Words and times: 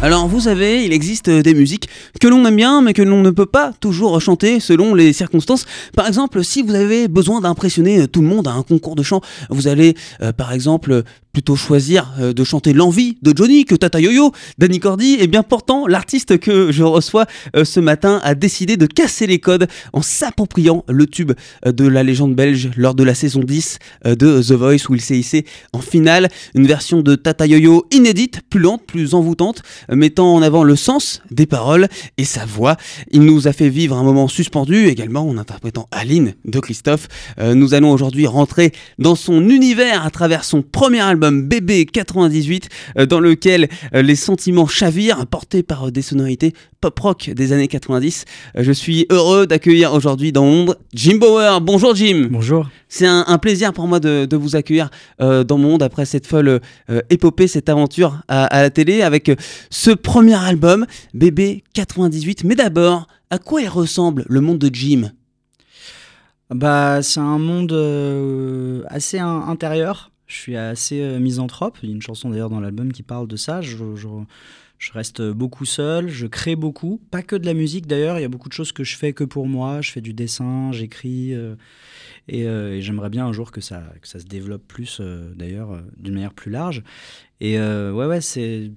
Alors 0.00 0.28
vous 0.28 0.42
savez, 0.42 0.84
il 0.84 0.92
existe 0.92 1.28
des 1.28 1.54
musiques 1.54 1.88
que 2.20 2.28
l'on 2.28 2.46
aime 2.46 2.54
bien 2.54 2.82
mais 2.82 2.94
que 2.94 3.02
l'on 3.02 3.20
ne 3.20 3.30
peut 3.30 3.46
pas 3.46 3.72
toujours 3.80 4.20
chanter 4.20 4.60
selon 4.60 4.94
les 4.94 5.12
circonstances. 5.12 5.66
Par 5.96 6.06
exemple, 6.06 6.44
si 6.44 6.62
vous 6.62 6.76
avez 6.76 7.08
besoin 7.08 7.40
d'impressionner 7.40 8.06
tout 8.06 8.20
le 8.22 8.28
monde 8.28 8.46
à 8.46 8.52
un 8.52 8.62
concours 8.62 8.94
de 8.94 9.02
chant, 9.02 9.20
vous 9.50 9.66
allez 9.66 9.96
euh, 10.22 10.32
par 10.32 10.52
exemple 10.52 11.02
plutôt 11.32 11.56
choisir 11.56 12.14
euh, 12.20 12.32
de 12.32 12.44
chanter 12.44 12.72
l'envie 12.72 13.18
de 13.22 13.36
Johnny 13.36 13.64
que 13.64 13.74
Tata 13.74 14.00
Yo-Yo, 14.00 14.32
Danny 14.56 14.78
Cordy. 14.78 15.16
Et 15.18 15.26
bien 15.26 15.42
pourtant, 15.42 15.88
l'artiste 15.88 16.38
que 16.38 16.70
je 16.70 16.84
reçois 16.84 17.26
euh, 17.56 17.64
ce 17.64 17.80
matin 17.80 18.20
a 18.22 18.36
décidé 18.36 18.76
de 18.76 18.86
casser 18.86 19.26
les 19.26 19.40
codes 19.40 19.66
en 19.92 20.00
s'appropriant 20.00 20.84
le 20.88 21.06
tube 21.06 21.32
de 21.66 21.86
la 21.86 22.04
légende 22.04 22.36
belge 22.36 22.70
lors 22.76 22.94
de 22.94 23.02
la 23.02 23.14
saison 23.14 23.40
10 23.40 23.78
de 24.04 24.42
The 24.42 24.52
Voice 24.52 24.88
où 24.88 24.94
il 24.94 25.00
s'est 25.00 25.18
hissé 25.18 25.44
en 25.72 25.80
finale. 25.80 26.28
Une 26.54 26.68
version 26.68 27.02
de 27.02 27.16
Tata 27.16 27.46
Yo-Yo 27.46 27.86
inédite, 27.90 28.42
plus 28.48 28.60
lente, 28.60 28.86
plus 28.86 29.14
envoûtante 29.14 29.62
mettant 29.90 30.34
en 30.34 30.42
avant 30.42 30.64
le 30.64 30.76
sens 30.76 31.22
des 31.30 31.46
paroles 31.46 31.88
et 32.16 32.24
sa 32.24 32.44
voix. 32.44 32.76
Il 33.10 33.22
nous 33.22 33.48
a 33.48 33.52
fait 33.52 33.68
vivre 33.68 33.96
un 33.96 34.02
moment 34.02 34.28
suspendu 34.28 34.86
également 34.86 35.28
en 35.28 35.38
interprétant 35.38 35.88
Aline 35.90 36.34
de 36.44 36.60
Christophe. 36.60 37.08
Euh, 37.38 37.54
nous 37.54 37.74
allons 37.74 37.92
aujourd'hui 37.92 38.26
rentrer 38.26 38.72
dans 38.98 39.14
son 39.14 39.48
univers 39.48 40.04
à 40.04 40.10
travers 40.10 40.44
son 40.44 40.62
premier 40.62 41.00
album 41.00 41.46
Bébé 41.46 41.86
98 41.86 42.68
euh, 42.98 43.06
dans 43.06 43.20
lequel 43.20 43.68
euh, 43.94 44.02
les 44.02 44.16
sentiments 44.16 44.66
chavirent 44.66 45.26
portés 45.26 45.62
par 45.62 45.90
des 45.90 46.02
sonorités 46.02 46.52
pop 46.80 46.98
rock 47.00 47.30
des 47.30 47.52
années 47.52 47.66
90. 47.66 48.24
je 48.56 48.72
suis 48.72 49.06
heureux 49.10 49.48
d'accueillir 49.48 49.92
aujourd'hui 49.92 50.30
dans 50.30 50.44
l'ombre 50.44 50.76
Jim 50.94 51.16
Bauer. 51.16 51.60
Bonjour 51.60 51.96
Jim. 51.96 52.28
Bonjour. 52.30 52.68
C'est 52.88 53.06
un, 53.06 53.38
plaisir 53.38 53.72
pour 53.72 53.88
moi 53.88 53.98
de, 54.00 54.36
vous 54.36 54.54
accueillir 54.54 54.88
dans 55.18 55.58
mon 55.58 55.70
monde 55.70 55.82
après 55.82 56.06
cette 56.06 56.26
folle 56.26 56.60
épopée, 57.10 57.48
cette 57.48 57.68
aventure 57.68 58.20
à, 58.28 58.44
à 58.44 58.62
la 58.62 58.70
télé 58.70 59.02
avec 59.02 59.30
ce 59.78 59.92
premier 59.92 60.34
album, 60.34 60.86
Bébé 61.14 61.62
98. 61.72 62.42
Mais 62.42 62.56
d'abord, 62.56 63.06
à 63.30 63.38
quoi 63.38 63.62
il 63.62 63.68
ressemble 63.68 64.24
le 64.28 64.40
monde 64.40 64.58
de 64.58 64.74
Jim? 64.74 65.12
Bah, 66.50 67.00
C'est 67.00 67.20
un 67.20 67.38
monde 67.38 67.70
euh, 67.70 68.82
assez 68.88 69.20
intérieur. 69.20 70.10
Je 70.26 70.34
suis 70.34 70.56
assez 70.56 71.00
euh, 71.00 71.20
misanthrope. 71.20 71.78
Il 71.84 71.90
y 71.90 71.92
a 71.92 71.94
une 71.94 72.02
chanson 72.02 72.30
d'ailleurs 72.30 72.50
dans 72.50 72.58
l'album 72.58 72.92
qui 72.92 73.04
parle 73.04 73.28
de 73.28 73.36
ça. 73.36 73.60
Reste 74.92 75.22
beaucoup 75.22 75.64
seul, 75.64 76.08
je 76.08 76.26
crée 76.26 76.56
beaucoup. 76.56 77.00
Pas 77.10 77.22
que 77.22 77.34
de 77.34 77.44
la 77.46 77.54
musique 77.54 77.86
d'ailleurs, 77.86 78.18
il 78.18 78.22
y 78.22 78.24
a 78.24 78.28
beaucoup 78.28 78.48
de 78.48 78.54
choses 78.54 78.72
que 78.72 78.84
je 78.84 78.96
fais 78.96 79.12
que 79.12 79.24
pour 79.24 79.48
moi. 79.48 79.80
Je 79.80 79.90
fais 79.90 80.00
du 80.00 80.12
dessin, 80.12 80.70
j'écris. 80.72 81.34
Euh, 81.34 81.56
et, 82.28 82.80
j'aimerais 82.80 83.10
bien 83.10 83.26
un 83.26 83.32
jour 83.32 83.50
que 83.50 83.60
ça, 83.60 83.82
que 84.00 84.06
ça 84.06 84.20
se 84.20 84.26
développe 84.26 84.66
plus, 84.68 85.00
d'ailleurs, 85.34 85.80
d'une 85.96 86.14
manière 86.14 86.34
plus 86.34 86.50
large. 86.50 86.84
Et 87.40 87.58
euh, 87.58 87.92
ouais, 87.92 88.06
ouais, 88.06 88.20
c'est, 88.20 88.72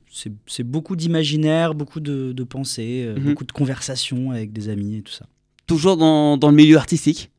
c'est, 0.46 0.64
beaucoup 0.64 0.96
d'imaginaire, 0.96 1.74
beaucoup 1.74 2.00
de, 2.00 2.32
de 2.32 2.44
pensées, 2.44 3.04
euh, 3.06 3.16
mhm. 3.18 3.30
beaucoup 3.30 3.44
de 3.44 3.52
conversations 3.52 4.32
avec 4.32 4.54
des 4.54 4.70
amis 4.70 4.98
et 4.98 5.02
tout 5.02 5.12
ça. 5.12 5.26
Toujours 5.66 5.98
dans, 5.98 6.38
dans, 6.38 6.50
le 6.50 6.56
milieu 6.56 6.78
artistique? 6.78 7.32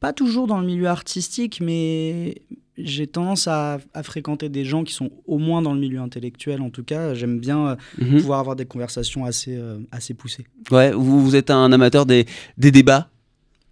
Pas 0.00 0.12
toujours 0.12 0.46
dans 0.46 0.58
le 0.60 0.66
milieu 0.66 0.86
artistique, 0.86 1.60
mais 1.60 2.42
j'ai 2.78 3.06
tendance 3.06 3.48
à, 3.48 3.78
à, 3.94 4.02
fréquenter 4.02 4.48
des 4.48 4.64
gens 4.64 4.84
qui 4.84 4.94
sont 4.94 5.10
au 5.26 5.38
moins 5.38 5.62
dans 5.62 5.74
le 5.74 5.80
milieu 5.80 6.00
intellectuel. 6.00 6.62
En 6.62 6.70
tout 6.70 6.84
cas, 6.84 7.14
j'aime 7.14 7.38
bien 7.38 7.68
euh, 7.68 7.76
mhm. 7.98 8.20
pouvoir 8.20 8.40
avoir 8.40 8.56
des 8.56 8.66
conversations 8.66 9.24
assez, 9.24 9.60
assez 9.90 10.14
poussées. 10.14 10.46
Ouais, 10.70 10.92
vous, 10.92 11.22
vous 11.22 11.36
êtes 11.36 11.50
un 11.50 11.72
amateur 11.72 12.06
des, 12.06 12.26
des 12.56 12.70
débats, 12.70 13.10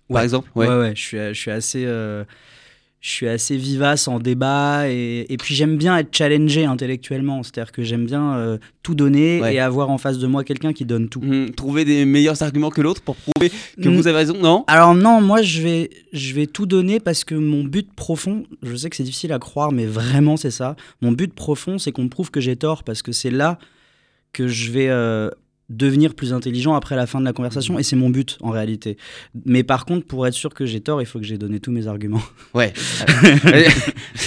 par 0.08 0.22
exemple? 0.22 0.50
Ouais, 0.54 0.68
ouais, 0.68 0.92
je, 0.94 1.00
suis, 1.00 1.18
je 1.18 1.32
suis 1.32 1.50
assez 1.50 1.86
je 3.00 3.10
suis 3.10 3.28
assez 3.28 3.56
vivace 3.56 4.08
en 4.08 4.18
débat 4.18 4.88
et, 4.88 5.36
puis 5.38 5.54
j'aime 5.54 5.76
bien 5.76 5.96
être 5.98 6.14
challengé 6.14 6.64
intellectuellement. 6.64 7.42
C'est-à-dire 7.42 7.70
que 7.70 7.82
j'aime 7.82 8.04
bien 8.04 8.34
euh, 8.34 8.58
tout 8.82 8.94
donner 8.94 9.38
et 9.52 9.60
avoir 9.60 9.90
en 9.90 9.98
face 9.98 10.18
de 10.18 10.26
moi 10.26 10.42
quelqu'un 10.44 10.72
qui 10.72 10.84
donne 10.84 11.08
tout. 11.08 11.20
Mmh, 11.20 11.50
trouver 11.50 11.84
des 11.84 12.04
meilleurs 12.04 12.42
arguments 12.42 12.70
que 12.70 12.80
l'autre 12.80 13.02
pour 13.02 13.16
prouver 13.16 13.52
que 13.80 13.88
vous 13.88 14.06
avez 14.06 14.16
raison, 14.16 14.36
non? 14.38 14.64
Alors 14.66 14.94
non, 14.94 15.20
moi 15.20 15.42
je 15.42 15.62
vais, 15.62 15.90
je 16.12 16.34
vais 16.34 16.46
tout 16.46 16.66
donner 16.66 16.98
parce 16.98 17.24
que 17.24 17.34
mon 17.34 17.62
but 17.62 17.92
profond, 17.94 18.44
je 18.62 18.74
sais 18.74 18.90
que 18.90 18.96
c'est 18.96 19.04
difficile 19.04 19.32
à 19.32 19.38
croire, 19.38 19.72
mais 19.72 19.86
vraiment 19.86 20.36
c'est 20.36 20.50
ça. 20.50 20.74
Mon 21.00 21.12
but 21.12 21.32
profond, 21.32 21.78
c'est 21.78 21.92
qu'on 21.92 22.04
me 22.04 22.08
prouve 22.08 22.30
que 22.30 22.40
j'ai 22.40 22.56
tort 22.56 22.82
parce 22.82 23.02
que 23.02 23.12
c'est 23.12 23.30
là 23.30 23.58
que 24.32 24.48
je 24.48 24.70
vais 24.70 24.88
euh, 24.88 25.30
devenir 25.68 26.14
plus 26.14 26.32
intelligent 26.32 26.74
après 26.74 26.94
la 26.94 27.06
fin 27.06 27.18
de 27.20 27.24
la 27.24 27.32
conversation 27.32 27.78
et 27.78 27.82
c'est 27.82 27.96
mon 27.96 28.08
but 28.08 28.38
en 28.40 28.50
réalité. 28.50 28.96
Mais 29.44 29.64
par 29.64 29.84
contre, 29.84 30.06
pour 30.06 30.26
être 30.26 30.34
sûr 30.34 30.54
que 30.54 30.64
j'ai 30.64 30.80
tort, 30.80 31.02
il 31.02 31.06
faut 31.06 31.18
que 31.18 31.24
j'ai 31.24 31.38
donné 31.38 31.58
tous 31.58 31.72
mes 31.72 31.88
arguments. 31.88 32.22
Ouais. 32.54 32.72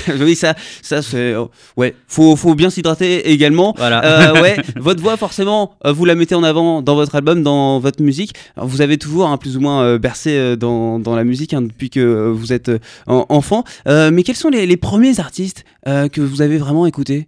oui, 0.19 0.35
ça, 0.35 0.55
ça 0.81 1.01
c'est. 1.01 1.35
Oh, 1.35 1.49
ouais, 1.77 1.95
faut, 2.07 2.35
faut 2.35 2.55
bien 2.55 2.69
s'hydrater 2.69 3.31
également. 3.31 3.73
Voilà. 3.77 4.03
Euh, 4.03 4.41
ouais, 4.41 4.57
votre 4.75 5.01
voix, 5.01 5.17
forcément, 5.17 5.75
euh, 5.85 5.93
vous 5.93 6.05
la 6.05 6.15
mettez 6.15 6.35
en 6.35 6.43
avant 6.43 6.81
dans 6.81 6.95
votre 6.95 7.15
album, 7.15 7.43
dans 7.43 7.79
votre 7.79 8.03
musique. 8.03 8.33
vous 8.57 8.81
avez 8.81 8.97
toujours 8.97 9.27
un 9.27 9.37
plus 9.37 9.57
ou 9.57 9.61
moins 9.61 9.83
euh, 9.83 9.97
bercé 9.97 10.57
dans, 10.57 10.99
dans, 10.99 11.15
la 11.15 11.23
musique 11.23 11.53
hein, 11.53 11.61
depuis 11.61 11.89
que 11.89 12.29
vous 12.29 12.53
êtes 12.53 12.71
enfant. 13.07 13.63
mais 13.85 14.23
quels 14.23 14.35
sont 14.35 14.49
les, 14.49 14.65
les 14.65 14.77
premiers 14.77 15.19
artistes 15.19 15.63
que 15.85 16.21
vous 16.21 16.41
avez 16.41 16.57
vraiment 16.57 16.85
écoutés? 16.85 17.27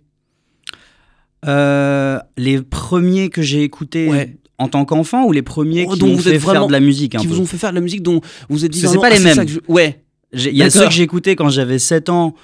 Euh, 1.48 2.20
les 2.38 2.62
premiers 2.62 3.30
que 3.30 3.42
j'ai 3.42 3.64
écoutés 3.64 4.38
en 4.58 4.68
tant 4.68 4.86
qu'enfant 4.86 5.26
ou 5.26 5.32
les 5.32 5.42
premiers 5.42 5.86
oh, 5.90 5.94
qui 5.94 6.04
m'ont 6.04 6.18
fait 6.18 6.40
faire 6.40 6.68
de 6.68 6.72
la 6.72 6.80
musique 6.80 7.18
Qui 7.18 7.28
vous 7.28 7.40
ont 7.40 7.46
fait 7.46 7.58
faire 7.58 7.72
de 7.72 7.76
la 7.76 7.82
musique 7.82 8.04
dont 8.04 8.22
vous 8.50 8.66
êtes 8.66 8.72
dit 8.72 8.80
C'est 8.80 9.00
pas 9.00 9.10
les 9.10 9.20
mêmes. 9.20 9.46
Ouais. 9.68 10.04
Il 10.34 10.56
y 10.56 10.64
a 10.64 10.70
ceux 10.70 10.86
que 10.86 10.94
j'ai 10.94 11.04
écoutés 11.04 11.36
quand 11.36 11.50
j'avais 11.50 11.80
7 11.80 12.10
ans 12.10 12.36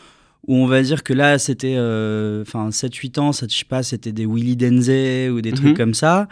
où 0.48 0.56
on 0.56 0.66
va 0.66 0.82
dire 0.82 1.04
que 1.04 1.14
là 1.14 1.40
c'était 1.40 1.76
euh, 1.78 2.42
enfin 2.42 2.72
7 2.72 2.94
8 2.96 3.18
ans, 3.18 3.32
ça 3.34 3.48
je 3.50 3.56
sais 3.56 3.66
pas, 3.66 3.84
c'était 3.84 4.14
des 4.14 4.26
Willy 4.26 4.56
Denze 4.56 5.30
ou 5.30 5.42
des 5.42 5.52
trucs 5.52 5.70
mhm. 5.70 5.78
comme 5.78 5.94
ça. 5.94 6.28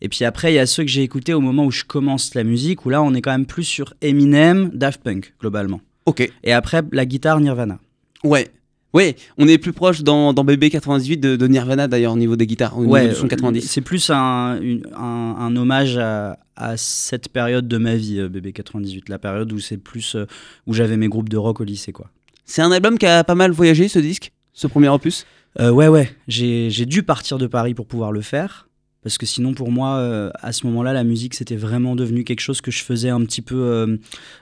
Et 0.00 0.08
puis 0.08 0.24
après 0.24 0.52
il 0.52 0.56
y 0.56 0.58
a 0.58 0.66
ceux 0.66 0.82
que 0.82 0.88
j'ai 0.88 1.02
écoutés 1.02 1.34
au 1.34 1.40
moment 1.40 1.64
où 1.64 1.70
je 1.70 1.84
commence 1.84 2.34
la 2.34 2.42
musique 2.42 2.84
où 2.84 2.90
là 2.90 3.02
on 3.02 3.14
est 3.14 3.22
quand 3.22 3.30
même 3.30 3.46
plus 3.46 3.64
sur 3.64 3.94
Eminem, 4.02 4.70
Daft 4.74 5.02
Punk 5.02 5.34
globalement. 5.40 5.80
OK. 6.06 6.28
Et 6.42 6.52
après 6.52 6.82
la 6.92 7.06
guitare 7.06 7.40
Nirvana. 7.40 7.78
Ouais. 8.24 8.48
Oui, 8.92 9.14
on 9.38 9.46
est 9.46 9.58
plus 9.58 9.72
proche 9.72 10.02
dans, 10.02 10.32
dans 10.32 10.42
BB 10.42 10.68
98 10.70 11.18
de, 11.18 11.46
Nirvana 11.46 11.86
d'ailleurs 11.86 12.14
au 12.14 12.16
niveau 12.16 12.34
des 12.36 12.46
guitares, 12.46 12.76
au 12.76 12.84
ouais, 12.84 13.08
niveau 13.08 13.26
90. 13.26 13.60
C'est 13.60 13.80
plus 13.80 14.10
un, 14.10 14.58
un, 14.96 15.56
hommage 15.56 15.96
à, 15.96 16.36
cette 16.76 17.28
période 17.28 17.68
de 17.68 17.78
ma 17.78 17.94
vie, 17.94 18.18
euh, 18.18 18.28
BB 18.28 18.52
98, 18.52 19.08
la 19.08 19.18
période 19.18 19.50
où 19.52 19.58
c'est 19.60 19.78
plus 19.78 20.14
euh, 20.14 20.26
où 20.66 20.74
j'avais 20.74 20.96
mes 20.96 21.08
groupes 21.08 21.30
de 21.30 21.38
rock 21.38 21.60
au 21.60 21.64
lycée 21.64 21.92
quoi. 21.92 22.10
C'est 22.44 22.60
un 22.60 22.70
album 22.70 22.98
qui 22.98 23.06
a 23.06 23.24
pas 23.24 23.34
mal 23.34 23.50
voyagé 23.50 23.88
ce 23.88 23.98
disque, 23.98 24.32
ce 24.52 24.66
premier 24.66 24.88
opus? 24.88 25.24
Euh, 25.58 25.70
ouais 25.70 25.88
ouais, 25.88 26.10
j'ai 26.28 26.86
dû 26.86 27.02
partir 27.02 27.38
de 27.38 27.46
Paris 27.46 27.74
pour 27.74 27.86
pouvoir 27.86 28.12
le 28.12 28.20
faire. 28.20 28.68
Parce 29.02 29.16
que 29.16 29.24
sinon, 29.24 29.54
pour 29.54 29.72
moi, 29.72 29.96
euh, 29.96 30.30
à 30.34 30.52
ce 30.52 30.66
moment-là, 30.66 30.92
la 30.92 31.04
musique, 31.04 31.34
c'était 31.34 31.56
vraiment 31.56 31.96
devenu 31.96 32.22
quelque 32.22 32.40
chose 32.40 32.60
que 32.60 32.70
je 32.70 32.84
faisais 32.84 33.08
un 33.08 33.22
petit 33.24 33.40
peu 33.40 33.56
euh, 33.56 33.96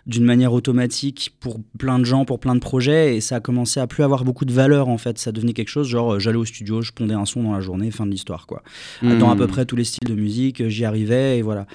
d'une 0.06 0.24
manière 0.24 0.52
automatique 0.52 1.36
pour 1.38 1.60
plein 1.78 2.00
de 2.00 2.04
gens, 2.04 2.24
pour 2.24 2.40
plein 2.40 2.56
de 2.56 2.60
projets. 2.60 3.16
Et 3.16 3.20
ça 3.20 3.36
a 3.36 3.40
commencé 3.40 3.78
à 3.78 3.86
plus 3.86 4.02
avoir 4.02 4.24
beaucoup 4.24 4.44
de 4.44 4.52
valeur, 4.52 4.88
en 4.88 4.98
fait. 4.98 5.18
Ça 5.18 5.30
devenait 5.30 5.52
quelque 5.52 5.68
chose, 5.68 5.86
genre, 5.86 6.14
euh, 6.14 6.18
j'allais 6.18 6.38
au 6.38 6.44
studio, 6.44 6.82
je 6.82 6.90
pondais 6.90 7.14
un 7.14 7.24
son 7.24 7.44
dans 7.44 7.52
la 7.52 7.60
journée, 7.60 7.92
fin 7.92 8.04
de 8.04 8.10
l'histoire, 8.10 8.46
quoi. 8.46 8.62
Dans 9.02 9.30
à 9.30 9.36
peu 9.36 9.44
hmm. 9.44 9.48
près 9.48 9.64
tous 9.64 9.76
les 9.76 9.84
styles 9.84 10.08
de 10.08 10.14
musique, 10.14 10.66
j'y 10.68 10.84
arrivais, 10.84 11.38
et 11.38 11.42
voilà. 11.42 11.66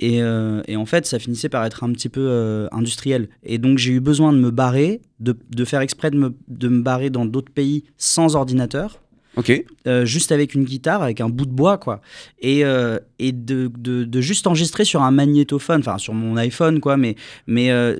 Et, 0.00 0.16
et, 0.16 0.76
en 0.76 0.86
fait, 0.86 1.06
ça 1.06 1.20
finissait 1.20 1.48
par 1.48 1.64
être 1.64 1.84
un 1.84 1.92
petit 1.92 2.08
peu 2.08 2.68
industriel. 2.72 3.28
Et 3.44 3.58
donc, 3.58 3.78
j'ai 3.78 3.92
eu 3.92 4.00
besoin 4.00 4.32
de 4.32 4.38
me 4.38 4.50
barrer, 4.50 5.02
de, 5.20 5.36
de 5.50 5.64
faire 5.64 5.80
exprès 5.80 6.10
de 6.10 6.18
me, 6.18 6.34
de 6.48 6.66
me 6.68 6.82
barrer 6.82 7.10
dans 7.10 7.24
d'autres 7.26 7.52
pays 7.52 7.84
sans 7.96 8.34
ordinateur 8.34 9.03
Ok. 9.36 9.64
Euh, 9.86 10.04
juste 10.04 10.32
avec 10.32 10.54
une 10.54 10.64
guitare, 10.64 11.02
avec 11.02 11.20
un 11.20 11.28
bout 11.28 11.46
de 11.46 11.50
bois, 11.50 11.78
quoi. 11.78 12.00
Et, 12.40 12.64
euh, 12.64 12.98
et 13.18 13.32
de, 13.32 13.70
de, 13.76 14.20
juste 14.20 14.46
enregistrer 14.46 14.84
sur 14.84 15.02
un 15.02 15.10
magnétophone, 15.10 15.80
enfin 15.80 15.98
sur 15.98 16.14
mon 16.14 16.36
iPhone, 16.36 16.80
quoi, 16.80 16.96
mais, 16.96 17.16
mais 17.46 17.70
euh, 17.70 17.98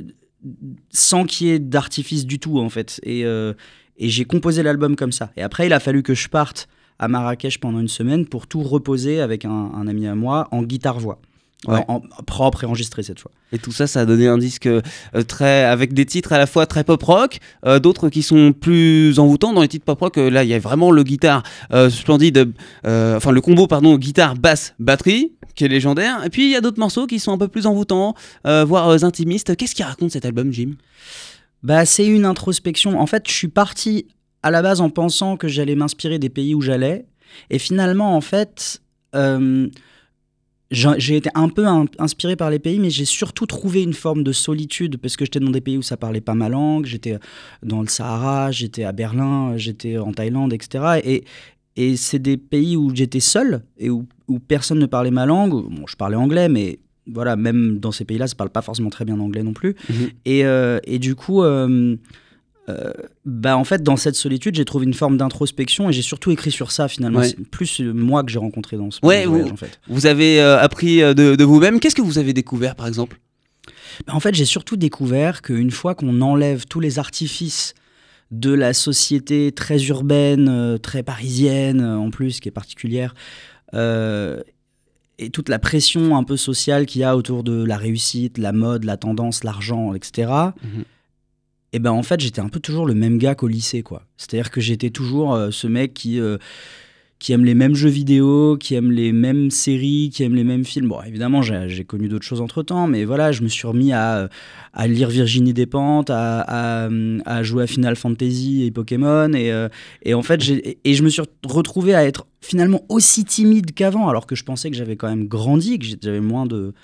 sans 0.90 1.24
qu'il 1.24 1.48
y 1.48 1.50
ait 1.50 1.58
d'artifice 1.58 2.26
du 2.26 2.38
tout, 2.38 2.58
en 2.58 2.68
fait. 2.68 3.00
Et, 3.02 3.20
et 3.20 4.08
j'ai 4.08 4.24
composé 4.24 4.62
l'album 4.62 4.96
comme 4.96 5.12
ça. 5.12 5.32
Et 5.36 5.42
après, 5.42 5.66
il 5.66 5.72
a 5.72 5.80
fallu 5.80 6.02
que 6.02 6.14
je 6.14 6.28
parte 6.28 6.68
à 6.98 7.08
Marrakech 7.08 7.58
pendant 7.58 7.80
une 7.80 7.88
semaine 7.88 8.26
pour 8.26 8.46
tout 8.46 8.62
reposer 8.62 9.20
avec 9.20 9.44
un 9.44 9.86
ami 9.88 10.06
à 10.06 10.14
moi 10.14 10.48
en 10.52 10.62
guitare-voix 10.62 11.20
en, 11.66 12.00
propre 12.26 12.64
et 12.64 12.66
enregistré 12.66 13.02
cette 13.02 13.20
fois. 13.20 13.30
Et 13.52 13.58
tout 13.58 13.72
ça, 13.72 13.86
ça 13.86 14.00
a 14.00 14.04
donné 14.04 14.26
un 14.26 14.38
disque 14.38 14.66
euh, 14.66 14.82
très 15.26 15.64
avec 15.64 15.92
des 15.92 16.06
titres 16.06 16.32
à 16.32 16.38
la 16.38 16.46
fois 16.46 16.66
très 16.66 16.84
pop 16.84 17.02
rock, 17.02 17.38
euh, 17.66 17.78
d'autres 17.78 18.08
qui 18.08 18.22
sont 18.22 18.52
plus 18.52 19.18
envoûtants. 19.18 19.52
Dans 19.52 19.62
les 19.62 19.68
titres 19.68 19.84
pop 19.84 20.00
rock, 20.00 20.18
euh, 20.18 20.30
là, 20.30 20.44
il 20.44 20.50
y 20.50 20.54
a 20.54 20.58
vraiment 20.58 20.90
le 20.90 21.02
guitare 21.02 21.42
splendide, 21.90 22.52
enfin 22.84 23.30
le 23.30 23.40
combo 23.40 23.66
pardon, 23.66 23.96
guitare, 23.96 24.34
basse, 24.34 24.74
batterie, 24.78 25.32
qui 25.54 25.64
est 25.64 25.68
légendaire. 25.68 26.24
Et 26.24 26.30
puis 26.30 26.44
il 26.44 26.50
y 26.50 26.56
a 26.56 26.60
d'autres 26.60 26.80
morceaux 26.80 27.06
qui 27.06 27.18
sont 27.18 27.32
un 27.32 27.38
peu 27.38 27.48
plus 27.48 27.66
envoûtants, 27.66 28.14
voire 28.44 28.90
intimistes. 29.04 29.56
Qu'est-ce 29.56 29.74
qui 29.74 29.82
raconte 29.82 30.10
cet 30.10 30.24
album, 30.24 30.52
Jim? 30.52 30.72
Bah, 31.62 31.86
c'est 31.86 32.06
une 32.06 32.26
introspection. 32.26 33.00
En 33.00 33.06
fait, 33.06 33.24
je 33.26 33.32
suis 33.32 33.48
parti 33.48 34.06
à 34.42 34.50
la 34.50 34.60
base 34.60 34.80
en 34.80 34.90
pensant 34.90 35.36
que 35.36 35.48
j'allais 35.48 35.74
m'inspirer 35.74 36.18
des 36.18 36.28
pays 36.28 36.54
où 36.54 36.60
j'allais, 36.60 37.06
et 37.50 37.58
finalement, 37.58 38.16
en 38.16 38.20
fait 38.20 38.80
j'ai 40.74 41.16
été 41.16 41.30
un 41.34 41.48
peu 41.48 41.66
inspiré 41.98 42.36
par 42.36 42.50
les 42.50 42.58
pays, 42.58 42.78
mais 42.78 42.90
j'ai 42.90 43.04
surtout 43.04 43.46
trouvé 43.46 43.82
une 43.82 43.94
forme 43.94 44.22
de 44.22 44.32
solitude 44.32 44.98
parce 44.98 45.16
que 45.16 45.24
j'étais 45.24 45.40
dans 45.40 45.50
des 45.50 45.60
pays 45.60 45.78
où 45.78 45.82
ça 45.82 45.96
parlait 45.96 46.20
pas 46.20 46.34
ma 46.34 46.48
langue. 46.48 46.86
J'étais 46.86 47.18
dans 47.62 47.80
le 47.80 47.88
Sahara, 47.88 48.50
j'étais 48.50 48.84
à 48.84 48.92
Berlin, 48.92 49.56
j'étais 49.56 49.98
en 49.98 50.12
Thaïlande, 50.12 50.52
etc. 50.52 51.00
Et, 51.04 51.24
et 51.76 51.96
c'est 51.96 52.18
des 52.18 52.36
pays 52.36 52.76
où 52.76 52.94
j'étais 52.94 53.20
seul 53.20 53.62
et 53.78 53.90
où, 53.90 54.06
où, 54.28 54.38
personne 54.38 54.78
ne 54.78 54.86
parlait 54.86 55.10
ma 55.10 55.26
langue. 55.26 55.50
Bon, 55.50 55.86
je 55.86 55.96
parlais 55.96 56.16
anglais, 56.16 56.48
mais 56.48 56.78
voilà, 57.06 57.36
même 57.36 57.78
dans 57.78 57.92
ces 57.92 58.04
pays-là, 58.04 58.26
ça 58.26 58.34
parle 58.34 58.50
pas 58.50 58.62
forcément 58.62 58.90
très 58.90 59.04
bien 59.04 59.18
anglais 59.20 59.42
non 59.42 59.52
plus. 59.52 59.74
Et, 60.24 60.44
euh, 60.44 60.78
et, 60.84 60.98
du 60.98 61.14
coup, 61.14 61.42
euh, 61.42 61.96
euh, 62.68 62.92
bah 63.26 63.56
en 63.58 63.64
fait, 63.64 63.82
dans 63.82 63.96
cette 63.96 64.14
solitude, 64.14 64.54
j'ai 64.54 64.64
trouvé 64.64 64.86
une 64.86 64.94
forme 64.94 65.16
d'introspection 65.18 65.90
et 65.90 65.92
j'ai 65.92 66.00
surtout 66.02 66.30
écrit 66.30 66.50
sur 66.50 66.72
ça 66.72 66.88
finalement. 66.88 67.18
Ouais. 67.20 67.28
C'est 67.28 67.48
plus 67.48 67.80
moi 67.80 68.24
que 68.24 68.30
j'ai 68.30 68.38
rencontré 68.38 68.76
dans 68.78 68.90
ce 68.90 69.00
Ouais, 69.02 69.26
voyage, 69.26 69.46
vous- 69.48 69.52
en 69.52 69.56
fait. 69.56 69.78
Vous 69.88 70.06
avez 70.06 70.40
euh, 70.40 70.58
appris 70.58 71.02
euh, 71.02 71.12
de, 71.14 71.34
de 71.36 71.44
vous-même. 71.44 71.78
Qu'est-ce 71.80 71.94
que 71.94 72.02
vous 72.02 72.18
avez 72.18 72.32
découvert, 72.32 72.74
par 72.74 72.86
exemple? 72.86 73.20
Bah, 74.06 74.14
en 74.14 74.20
fait, 74.20 74.34
j'ai 74.34 74.44
surtout 74.46 74.76
découvert 74.76 75.42
qu'une 75.42 75.70
fois 75.70 75.94
qu'on 75.94 76.20
enlève 76.22 76.64
tous 76.66 76.80
les 76.80 76.98
artifices 76.98 77.74
de 78.30 78.52
la 78.52 78.72
société 78.72 79.52
très 79.52 79.84
urbaine, 79.84 80.48
euh, 80.48 80.78
très 80.78 81.02
parisienne 81.02 81.80
euh, 81.80 81.96
en 81.98 82.10
plus, 82.10 82.40
qui 82.40 82.48
est 82.48 82.52
particulière, 82.52 83.14
euh, 83.74 84.40
et 85.18 85.30
toute 85.30 85.48
la 85.48 85.58
pression 85.60 86.16
un 86.16 86.24
peu 86.24 86.36
sociale 86.36 86.86
qu'il 86.86 87.02
y 87.02 87.04
a 87.04 87.16
autour 87.16 87.44
de 87.44 87.62
la 87.62 87.76
réussite, 87.76 88.38
la 88.38 88.50
mode, 88.52 88.82
la 88.84 88.96
tendance, 88.96 89.44
l'argent, 89.44 89.94
etc. 89.94 90.32
Et 91.74 91.80
ben 91.80 91.90
en 91.90 92.04
fait, 92.04 92.20
j'étais 92.20 92.40
un 92.40 92.48
peu 92.48 92.60
toujours 92.60 92.86
le 92.86 92.94
même 92.94 93.18
gars 93.18 93.34
qu'au 93.34 93.48
lycée, 93.48 93.82
quoi. 93.82 94.04
C'est-à-dire 94.16 94.52
que 94.52 94.60
j'étais 94.60 94.90
toujours 94.90 95.34
euh, 95.34 95.50
ce 95.50 95.66
mec 95.66 95.92
qui 95.92 96.20
euh, 96.20 96.38
qui 97.18 97.32
aime 97.32 97.44
les 97.44 97.54
mêmes 97.54 97.74
jeux 97.74 97.88
vidéo, 97.88 98.56
qui 98.60 98.74
aime 98.76 98.92
les 98.92 99.10
mêmes 99.10 99.50
séries, 99.50 100.10
qui 100.12 100.22
aime 100.22 100.36
les 100.36 100.44
mêmes 100.44 100.64
films. 100.64 100.88
Bon, 100.88 101.02
évidemment, 101.02 101.42
j'ai 101.42 101.84
connu 101.84 102.08
d'autres 102.08 102.24
choses 102.24 102.40
entre 102.40 102.62
temps, 102.62 102.86
mais 102.86 103.04
voilà, 103.04 103.32
je 103.32 103.42
me 103.42 103.48
suis 103.48 103.66
remis 103.66 103.92
à, 103.92 104.28
à 104.72 104.86
lire 104.86 105.08
Virginie 105.08 105.54
Despentes, 105.54 106.10
à, 106.10 106.86
à, 107.24 107.42
jouer 107.42 107.64
à 107.64 107.66
Final 107.66 107.96
Fantasy 107.96 108.64
et 108.64 108.70
Pokémon, 108.70 109.32
et, 109.32 109.50
euh, 109.50 109.68
et 110.02 110.12
en 110.12 110.22
fait, 110.22 110.42
et 110.84 110.94
je 110.94 111.02
me 111.02 111.08
suis 111.08 111.22
retrouvé 111.46 111.94
à 111.94 112.04
être 112.04 112.26
finalement 112.42 112.82
aussi 112.90 113.24
timide 113.24 113.72
qu'avant, 113.72 114.08
alors 114.08 114.26
que 114.26 114.34
je 114.34 114.44
pensais 114.44 114.70
que 114.70 114.76
j'avais 114.76 114.96
quand 114.96 115.08
même 115.08 115.26
grandi, 115.26 115.78
que 115.78 115.86
j'avais 116.02 116.20
moins 116.20 116.44
de 116.44 116.74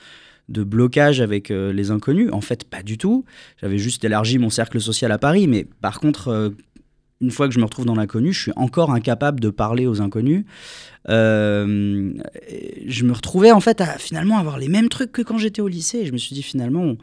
de 0.51 0.65
blocage 0.65 1.21
avec 1.21 1.51
euh, 1.51 1.73
les 1.73 1.91
inconnus. 1.91 2.29
En 2.33 2.41
fait, 2.41 2.65
pas 2.65 2.83
du 2.83 2.99
tout. 2.99 3.25
J'avais 3.61 3.79
juste 3.79 4.05
élargi 4.05 4.37
mon 4.39 4.51
cercle 4.51 4.81
social 4.81 5.11
à 5.13 5.19
Paris, 5.19 5.47
mais 5.47 5.67
par 5.81 6.01
contre, 6.01 6.29
euh, 6.29 6.51
une 7.21 7.31
fois 7.31 7.49
que 7.49 7.55
je 7.55 7.59
me 7.61 7.65
retrouve 7.65 7.85
dans 7.87 7.95
l'inconnu, 7.95 8.33
je 8.33 8.41
suis 8.43 8.53
encore 8.57 8.91
incapable 8.93 9.41
de 9.41 9.51
parler 9.51 9.87
aux 9.87 10.01
inconnus. 10.01 10.45
Euh, 11.09 12.13
je 12.87 13.05
me 13.05 13.13
retrouvais 13.13 13.53
en 13.53 13.61
fait 13.61 13.81
à 13.81 13.99
finalement 13.99 14.39
avoir 14.39 14.59
les 14.59 14.69
mêmes 14.69 14.89
trucs 14.89 15.13
que 15.13 15.23
quand 15.23 15.39
j'étais 15.39 15.63
au 15.63 15.69
lycée. 15.69 15.99
Et 15.99 16.07
je 16.07 16.13
me 16.13 16.19
suis 16.19 16.35
dit 16.35 16.43
finalement, 16.43 16.83
on, 16.83 16.99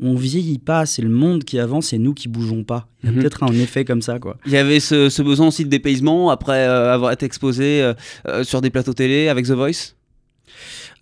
on 0.00 0.14
vieillit 0.14 0.58
pas, 0.58 0.86
c'est 0.86 1.02
le 1.02 1.08
monde 1.08 1.44
qui 1.44 1.58
avance 1.58 1.92
et 1.92 1.98
nous 1.98 2.14
qui 2.14 2.28
bougeons 2.28 2.62
pas. 2.62 2.88
Il 3.02 3.06
y 3.06 3.08
a 3.08 3.12
Mhm. 3.12 3.20
peut-être 3.20 3.42
un 3.42 3.52
effet 3.52 3.84
comme 3.84 4.02
ça, 4.02 4.18
quoi. 4.18 4.36
Il 4.46 4.52
y 4.52 4.56
avait 4.56 4.80
ce, 4.80 5.08
ce 5.08 5.22
besoin 5.22 5.48
aussi 5.48 5.64
de 5.64 5.70
dépaysement 5.70 6.30
après 6.30 6.62
avoir 6.64 7.10
été 7.12 7.26
exposé 7.26 7.92
sur 8.44 8.60
des 8.60 8.70
plateaux 8.70 8.94
télé 8.94 9.28
avec 9.28 9.46
The 9.46 9.52
Voice? 9.52 9.94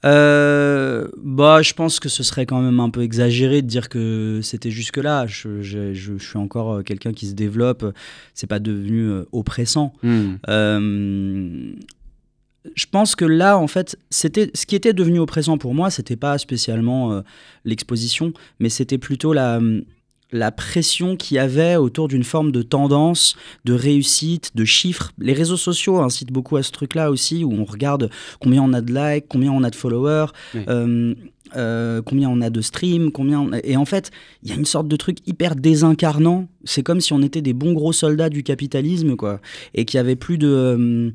Euh, 0.06 1.08
bah, 1.23 1.62
je 1.62 1.73
pense 1.75 1.99
que 2.00 2.08
ce 2.08 2.23
serait 2.23 2.47
quand 2.47 2.61
même 2.62 2.81
un 2.81 2.91
peu 2.91 3.03
exagéré 3.03 3.61
de 3.62 3.67
dire 3.67 3.88
que 3.88 4.41
c'était 4.43 4.70
jusque 4.70 4.99
là. 4.99 5.26
Je, 5.26 5.61
je- 5.62 5.93
je- 5.94 6.17
je 6.17 6.25
suis 6.25 6.38
encore 6.38 6.75
euh, 6.76 6.82
quelqu'un 6.82 7.12
qui 7.12 7.26
se 7.26 7.35
développe. 7.35 7.85
C'est 8.35 8.47
pas 8.47 8.58
devenu 8.61 9.03
euh, 9.08 9.25
oppressant. 9.32 9.93
Hmm. 10.03 10.35
Euh, 10.49 11.73
je 12.75 12.87
pense 12.91 13.14
que 13.17 13.25
là, 13.25 13.58
en 13.58 13.67
fait, 13.69 13.97
c'était 14.11 14.50
ce 14.55 14.67
qui 14.67 14.75
était 14.75 14.93
devenu 14.93 15.19
oppressant 15.20 15.56
pour 15.58 15.75
moi, 15.75 15.91
c'était 15.91 16.17
pas 16.17 16.37
spécialement 16.38 17.12
euh, 17.12 17.20
l'exposition, 17.64 18.32
mais 18.59 18.69
c'était 18.69 18.99
plutôt 18.99 19.32
la, 19.32 19.61
la 20.32 20.50
pression 20.50 21.17
qu'il 21.17 21.37
y 21.37 21.38
avait 21.38 21.76
autour 21.76 22.08
d'une 22.08 22.25
forme 22.25 22.50
de 22.52 22.62
tendance, 22.62 23.37
de 23.64 23.73
réussite, 23.73 24.50
de 24.56 24.64
chiffres. 24.64 25.12
Les 25.19 25.32
réseaux 25.32 25.56
sociaux 25.56 25.99
incitent 25.99 26.32
beaucoup 26.32 26.56
à 26.56 26.62
ce 26.62 26.73
truc-là 26.73 27.11
aussi, 27.11 27.44
où 27.44 27.52
on 27.52 27.64
regarde 27.64 28.11
combien 28.40 28.62
on 28.62 28.73
a 28.73 28.81
de 28.81 28.93
likes, 28.93 29.26
combien 29.28 29.52
on 29.52 29.62
a 29.62 29.70
de 29.70 29.76
followers. 29.76 30.26
Oui. 30.55 30.61
euh, 30.69 31.14
euh, 31.55 32.02
combien 32.02 32.28
on 32.28 32.40
a 32.40 32.50
de 32.50 32.61
streams, 32.61 33.12
combien 33.12 33.38
on 33.38 33.52
a- 33.52 33.61
et 33.62 33.76
en 33.76 33.84
fait 33.84 34.11
il 34.43 34.49
y 34.50 34.52
a 34.52 34.56
une 34.56 34.64
sorte 34.64 34.88
de 34.88 34.96
truc 34.96 35.19
hyper 35.28 35.55
désincarnant. 35.55 36.49
C'est 36.64 36.82
comme 36.82 37.00
si 37.00 37.12
on 37.12 37.23
était 37.23 37.40
des 37.40 37.52
bons 37.52 37.73
gros 37.73 37.93
soldats 37.93 38.28
du 38.31 38.43
capitalisme 38.43 39.14
quoi, 39.14 39.40
et 39.73 39.84
qu'il 39.84 39.99
y 39.99 40.00
avait 40.00 40.17
plus 40.17 40.38
de 40.38 40.49
euh, 40.49 41.11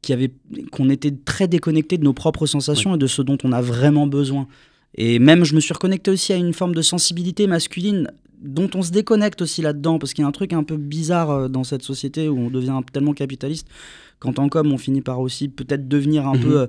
qu'il 0.00 0.12
avait 0.14 0.30
qu'on 0.70 0.88
était 0.88 1.10
très 1.24 1.48
déconnecté 1.48 1.98
de 1.98 2.04
nos 2.04 2.12
propres 2.12 2.46
sensations 2.46 2.94
et 2.94 2.98
de 2.98 3.08
ce 3.08 3.22
dont 3.22 3.38
on 3.42 3.50
a 3.50 3.60
vraiment 3.60 4.06
besoin. 4.06 4.46
Et 4.94 5.18
même 5.18 5.42
je 5.44 5.54
me 5.56 5.60
suis 5.60 5.74
reconnecté 5.74 6.12
aussi 6.12 6.32
à 6.32 6.36
une 6.36 6.52
forme 6.54 6.76
de 6.76 6.82
sensibilité 6.82 7.48
masculine 7.48 8.08
dont 8.42 8.68
on 8.74 8.82
se 8.82 8.90
déconnecte 8.90 9.40
aussi 9.42 9.62
là-dedans 9.62 9.98
parce 9.98 10.12
qu'il 10.14 10.22
y 10.22 10.24
a 10.24 10.28
un 10.28 10.32
truc 10.32 10.52
un 10.52 10.64
peu 10.64 10.76
bizarre 10.76 11.30
euh, 11.30 11.48
dans 11.48 11.64
cette 11.64 11.82
société 11.82 12.28
où 12.28 12.38
on 12.38 12.50
devient 12.50 12.78
tellement 12.92 13.12
capitaliste 13.14 13.68
qu'en 14.18 14.32
tant 14.32 14.48
qu'homme 14.48 14.72
on 14.72 14.78
finit 14.78 15.00
par 15.02 15.20
aussi 15.20 15.48
peut-être 15.48 15.88
devenir 15.88 16.26
un 16.26 16.34
Mhm. 16.34 16.40
peu 16.42 16.60
euh, 16.60 16.66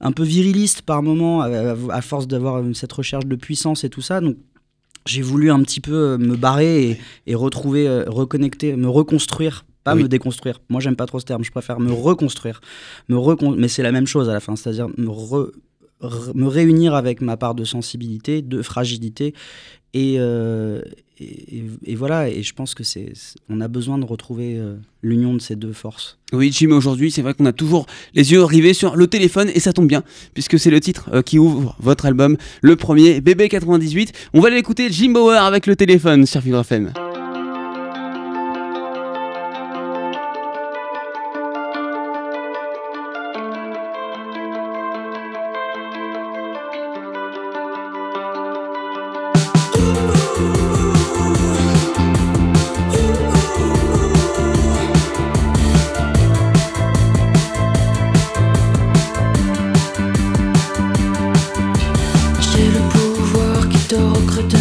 un 0.00 0.12
peu 0.12 0.24
viriliste 0.24 0.82
par 0.82 1.02
moment 1.02 1.40
à, 1.40 2.02
force 2.02 2.26
d'avoir 2.28 2.56
euh, 2.56 2.72
cette 2.74 2.92
recherche 2.92 3.24
de 3.26 3.34
puissance 3.36 3.82
et 3.84 3.88
tout 3.88 4.02
ça 4.02 4.20
donc 4.20 4.36
j'ai 5.06 5.22
voulu 5.22 5.50
un 5.50 5.62
petit 5.62 5.80
peu 5.80 6.18
me 6.18 6.36
barrer 6.36 6.90
et, 6.90 6.98
et 7.28 7.34
retrouver 7.34 7.88
reconnecter 8.06 8.76
me 8.76 8.88
reconstruire 8.88 9.64
pas 9.84 9.94
Oui. 9.94 10.02
me 10.02 10.08
déconstruire 10.08 10.60
moi 10.68 10.80
j'aime 10.80 10.96
pas 10.96 11.06
trop 11.06 11.18
ce 11.20 11.24
terme 11.24 11.44
je 11.44 11.50
préfère 11.50 11.80
me 11.80 11.92
reconstruire 11.92 12.60
me 13.08 13.16
recon- 13.16 13.54
mais 13.56 13.68
c'est 13.68 13.82
la 13.84 13.92
même 13.92 14.06
chose 14.06 14.28
à 14.28 14.32
la 14.34 14.40
fin 14.40 14.54
c'est-à-dire 14.56 14.88
me 14.98 15.06
re- 15.08 15.50
re- 16.02 16.32
me 16.34 16.46
réunir 16.46 16.94
avec 16.94 17.20
ma 17.22 17.36
part 17.38 17.54
de 17.54 17.64
sensibilité, 17.64 18.42
de 18.42 18.60
fragilité. 18.60 19.32
Et, 19.94 20.16
euh, 20.18 20.82
et, 21.18 21.94
voilà, 21.94 22.28
et 22.28 22.42
je 22.42 22.52
pense 22.52 22.74
que 22.74 22.84
c'est, 22.84 23.12
on 23.48 23.60
a 23.60 23.68
besoin 23.68 23.96
de 23.96 24.04
retrouver 24.04 24.58
euh, 24.58 24.76
l'union 25.02 25.32
de 25.32 25.40
ces 25.40 25.56
deux 25.56 25.72
forces. 25.72 26.18
Oui, 26.32 26.50
Jim, 26.52 26.70
aujourd'hui, 26.72 27.10
c'est 27.10 27.22
vrai 27.22 27.32
qu'on 27.32 27.46
a 27.46 27.52
toujours 27.52 27.86
les 28.14 28.32
yeux 28.32 28.44
rivés 28.44 28.74
sur 28.74 28.96
le 28.96 29.06
téléphone 29.06 29.50
et 29.54 29.60
ça 29.60 29.72
tombe 29.72 29.86
bien, 29.86 30.02
puisque 30.34 30.58
c'est 30.58 30.70
le 30.70 30.80
titre 30.80 31.08
euh, 31.12 31.22
qui 31.22 31.38
ouvre 31.38 31.74
votre 31.80 32.04
album, 32.04 32.36
le 32.60 32.76
premier, 32.76 33.20
Bébé 33.22 33.48
98. 33.48 34.12
On 34.34 34.40
va 34.40 34.48
aller 34.48 34.58
écouter 34.58 34.88
Jim 34.90 35.12
Bauer 35.12 35.42
avec 35.42 35.66
le 35.66 35.74
téléphone 35.74 36.26
sur 36.26 36.40
Vivre 36.42 36.60
FM. 36.60 36.92
Creux 63.88 64.42
de 64.42 64.55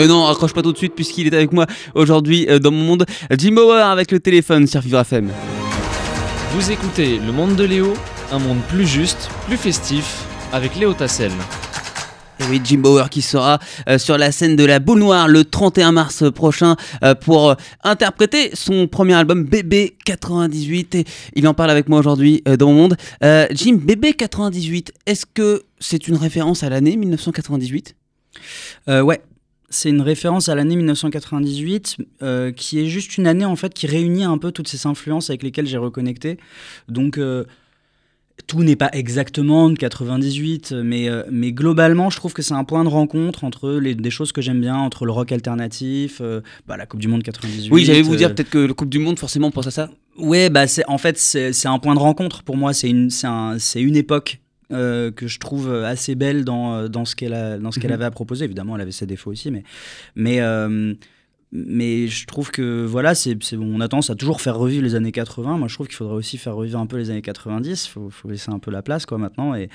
Mais 0.00 0.06
non, 0.06 0.26
accroche 0.26 0.54
pas 0.54 0.62
tout 0.62 0.72
de 0.72 0.78
suite 0.78 0.94
puisqu'il 0.94 1.26
est 1.26 1.36
avec 1.36 1.52
moi 1.52 1.66
aujourd'hui 1.94 2.46
euh, 2.48 2.58
dans 2.58 2.70
mon 2.70 2.84
monde. 2.84 3.04
Jim 3.36 3.52
Bauer 3.52 3.84
avec 3.84 4.10
le 4.12 4.18
téléphone 4.18 4.66
sur 4.66 4.80
Vivre 4.80 4.98
FM. 5.00 5.30
Vous 6.54 6.70
écoutez 6.70 7.18
Le 7.18 7.30
Monde 7.32 7.54
de 7.54 7.64
Léo, 7.64 7.92
un 8.32 8.38
monde 8.38 8.60
plus 8.70 8.86
juste, 8.86 9.28
plus 9.46 9.58
festif, 9.58 10.24
avec 10.54 10.74
Léo 10.76 10.94
Tassel. 10.94 11.30
Et 12.40 12.44
oui, 12.48 12.62
Jim 12.64 12.78
Bauer 12.78 13.10
qui 13.10 13.20
sera 13.20 13.58
euh, 13.90 13.98
sur 13.98 14.16
la 14.16 14.32
scène 14.32 14.56
de 14.56 14.64
la 14.64 14.78
Boule 14.78 15.00
Noire 15.00 15.28
le 15.28 15.44
31 15.44 15.92
mars 15.92 16.24
prochain 16.34 16.76
euh, 17.04 17.14
pour 17.14 17.50
euh, 17.50 17.54
interpréter 17.84 18.52
son 18.54 18.88
premier 18.88 19.12
album 19.12 19.44
Bébé 19.44 19.98
98. 20.06 20.94
Et 20.94 21.04
il 21.36 21.46
en 21.46 21.52
parle 21.52 21.68
avec 21.72 21.90
moi 21.90 21.98
aujourd'hui 21.98 22.42
dans 22.58 22.68
mon 22.68 22.74
monde. 22.74 22.96
Euh, 23.22 23.46
Jim, 23.50 23.78
Bébé 23.78 24.14
98, 24.14 24.94
est-ce 25.04 25.26
que 25.26 25.64
c'est 25.78 26.08
une 26.08 26.16
référence 26.16 26.62
à 26.62 26.70
l'année 26.70 26.96
1998 26.96 27.96
Euh, 28.88 29.02
ouais, 29.02 29.20
c'est 29.70 29.88
une 29.88 30.02
référence 30.02 30.48
à 30.48 30.56
l'année 30.56 30.76
1998, 30.76 31.98
euh, 32.22 32.50
qui 32.52 32.80
est 32.80 32.86
juste 32.86 33.16
une 33.16 33.26
année 33.26 33.44
en 33.44 33.56
fait 33.56 33.72
qui 33.72 33.86
réunit 33.86 34.24
un 34.24 34.36
peu 34.36 34.50
toutes 34.50 34.68
ces 34.68 34.86
influences 34.86 35.30
avec 35.30 35.44
lesquelles 35.44 35.66
j'ai 35.66 35.78
reconnecté. 35.78 36.38
Donc 36.88 37.18
euh, 37.18 37.44
tout 38.48 38.64
n'est 38.64 38.76
pas 38.76 38.90
exactement 38.92 39.70
de 39.70 39.76
98, 39.76 40.72
mais, 40.72 41.08
euh, 41.08 41.22
mais 41.30 41.52
globalement, 41.52 42.10
je 42.10 42.16
trouve 42.16 42.32
que 42.32 42.42
c'est 42.42 42.54
un 42.54 42.64
point 42.64 42.82
de 42.82 42.88
rencontre 42.88 43.44
entre 43.44 43.70
les, 43.72 43.94
des 43.94 44.10
choses 44.10 44.32
que 44.32 44.42
j'aime 44.42 44.60
bien, 44.60 44.76
entre 44.76 45.06
le 45.06 45.12
rock 45.12 45.30
alternatif, 45.30 46.20
bah, 46.66 46.76
la 46.76 46.86
Coupe 46.86 47.00
du 47.00 47.08
Monde 47.08 47.22
98. 47.22 47.70
Oui, 47.70 47.84
j'allais 47.84 48.02
vous 48.02 48.16
dire 48.16 48.34
peut-être 48.34 48.50
que 48.50 48.58
le 48.58 48.74
Coupe 48.74 48.90
du 48.90 48.98
Monde, 48.98 49.18
forcément, 49.20 49.48
on 49.48 49.52
pense 49.52 49.68
à 49.68 49.70
ça. 49.70 49.90
Ouais, 50.18 50.50
bah 50.50 50.66
c'est 50.66 50.84
en 50.86 50.98
fait 50.98 51.16
c'est 51.16 51.66
un 51.66 51.78
point 51.78 51.94
de 51.94 52.00
rencontre 52.00 52.42
pour 52.42 52.56
moi. 52.56 52.72
C'est 52.72 52.90
une 52.90 53.08
un, 53.22 53.58
c'est 53.58 53.80
une 53.80 53.96
époque 53.96 54.40
euh, 54.72 55.10
que 55.10 55.26
je 55.26 55.38
trouve 55.38 55.72
assez 55.84 56.14
belle 56.14 56.44
dans 56.44 56.74
euh, 56.74 56.88
dans 56.88 57.04
ce 57.04 57.14
qu'elle 57.16 57.32
Mhm. 57.32 57.90
avait 57.92 58.04
à 58.04 58.10
proposer. 58.10 58.44
Évidemment, 58.44 58.76
elle 58.76 58.82
avait 58.82 58.92
ses 58.92 59.06
défauts 59.06 59.30
aussi, 59.30 59.50
mais 59.50 59.62
mais 60.16 60.40
euh, 60.40 60.94
mais 61.52 62.06
je 62.06 62.26
trouve 62.26 62.50
que 62.50 62.84
voilà, 62.84 63.14
c'est 63.14 63.36
on 63.58 63.80
a 63.80 63.88
tendance 63.88 64.10
à 64.10 64.14
toujours 64.14 64.40
faire 64.40 64.56
revivre 64.56 64.82
les 64.84 64.94
années 64.94 65.12
80. 65.12 65.58
Moi, 65.58 65.68
je 65.68 65.74
trouve 65.74 65.88
qu'il 65.88 65.96
faudrait 65.96 66.14
aussi 66.14 66.38
faire 66.38 66.54
revivre 66.54 66.78
un 66.78 66.86
peu 66.86 66.96
les 66.96 67.10
années 67.10 67.22
90. 67.22 67.86
Faut 67.88 68.08
faut 68.10 68.28
laisser 68.28 68.50
un 68.50 68.58
peu 68.60 68.70
la 68.70 68.82
place 68.82 69.04
quoi 69.06 69.18
maintenant 69.18 69.54
et 69.54 69.68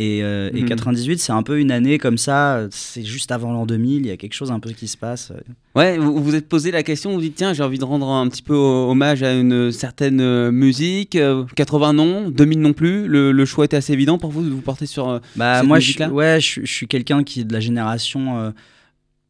et, 0.00 0.22
euh, 0.22 0.48
et 0.54 0.60
Mhm. 0.62 0.68
98, 0.68 1.18
c'est 1.18 1.32
un 1.32 1.42
peu 1.42 1.58
une 1.58 1.72
année 1.72 1.98
comme 1.98 2.18
ça. 2.18 2.68
C'est 2.70 3.02
juste 3.04 3.32
avant 3.32 3.52
l'an 3.52 3.66
2000. 3.66 4.02
Il 4.02 4.06
y 4.06 4.12
a 4.12 4.16
quelque 4.16 4.34
chose 4.34 4.52
un 4.52 4.60
peu 4.60 4.70
qui 4.70 4.86
se 4.86 4.96
passe. 4.96 5.32
Ouais, 5.74 5.98
vous 5.98 6.22
vous 6.22 6.36
êtes 6.36 6.48
posé 6.48 6.70
la 6.70 6.84
question, 6.84 7.12
vous 7.12 7.20
dites 7.20 7.34
tiens, 7.34 7.52
j'ai 7.52 7.64
envie 7.64 7.80
de 7.80 7.84
rendre 7.84 8.06
un 8.08 8.28
petit 8.28 8.42
peu 8.42 8.54
ho- 8.54 8.88
hommage 8.92 9.24
à 9.24 9.34
une 9.34 9.72
certaine 9.72 10.20
euh, 10.20 10.52
musique. 10.52 11.16
euh, 11.16 11.42
80 11.56 11.94
non, 11.94 12.30
2000 12.30 12.60
non 12.60 12.74
plus. 12.74 13.08
Le, 13.08 13.32
le 13.32 13.44
choix 13.44 13.64
était 13.64 13.76
assez 13.76 13.92
évident 13.92 14.18
pour 14.18 14.30
vous 14.30 14.44
de 14.44 14.50
vous 14.50 14.60
porter 14.60 14.86
sur. 14.86 15.08
euh, 15.08 15.18
Bah 15.34 15.58
cette 15.58 15.66
moi, 15.66 15.80
je, 15.80 16.00
ouais, 16.04 16.36
je, 16.40 16.46
suis- 16.46 16.60
je 16.66 16.72
suis 16.72 16.86
quelqu'un 16.86 17.24
qui 17.24 17.40
est 17.40 17.44
de 17.44 17.52
la 17.52 17.58
génération 17.58 18.38
euh, 18.38 18.50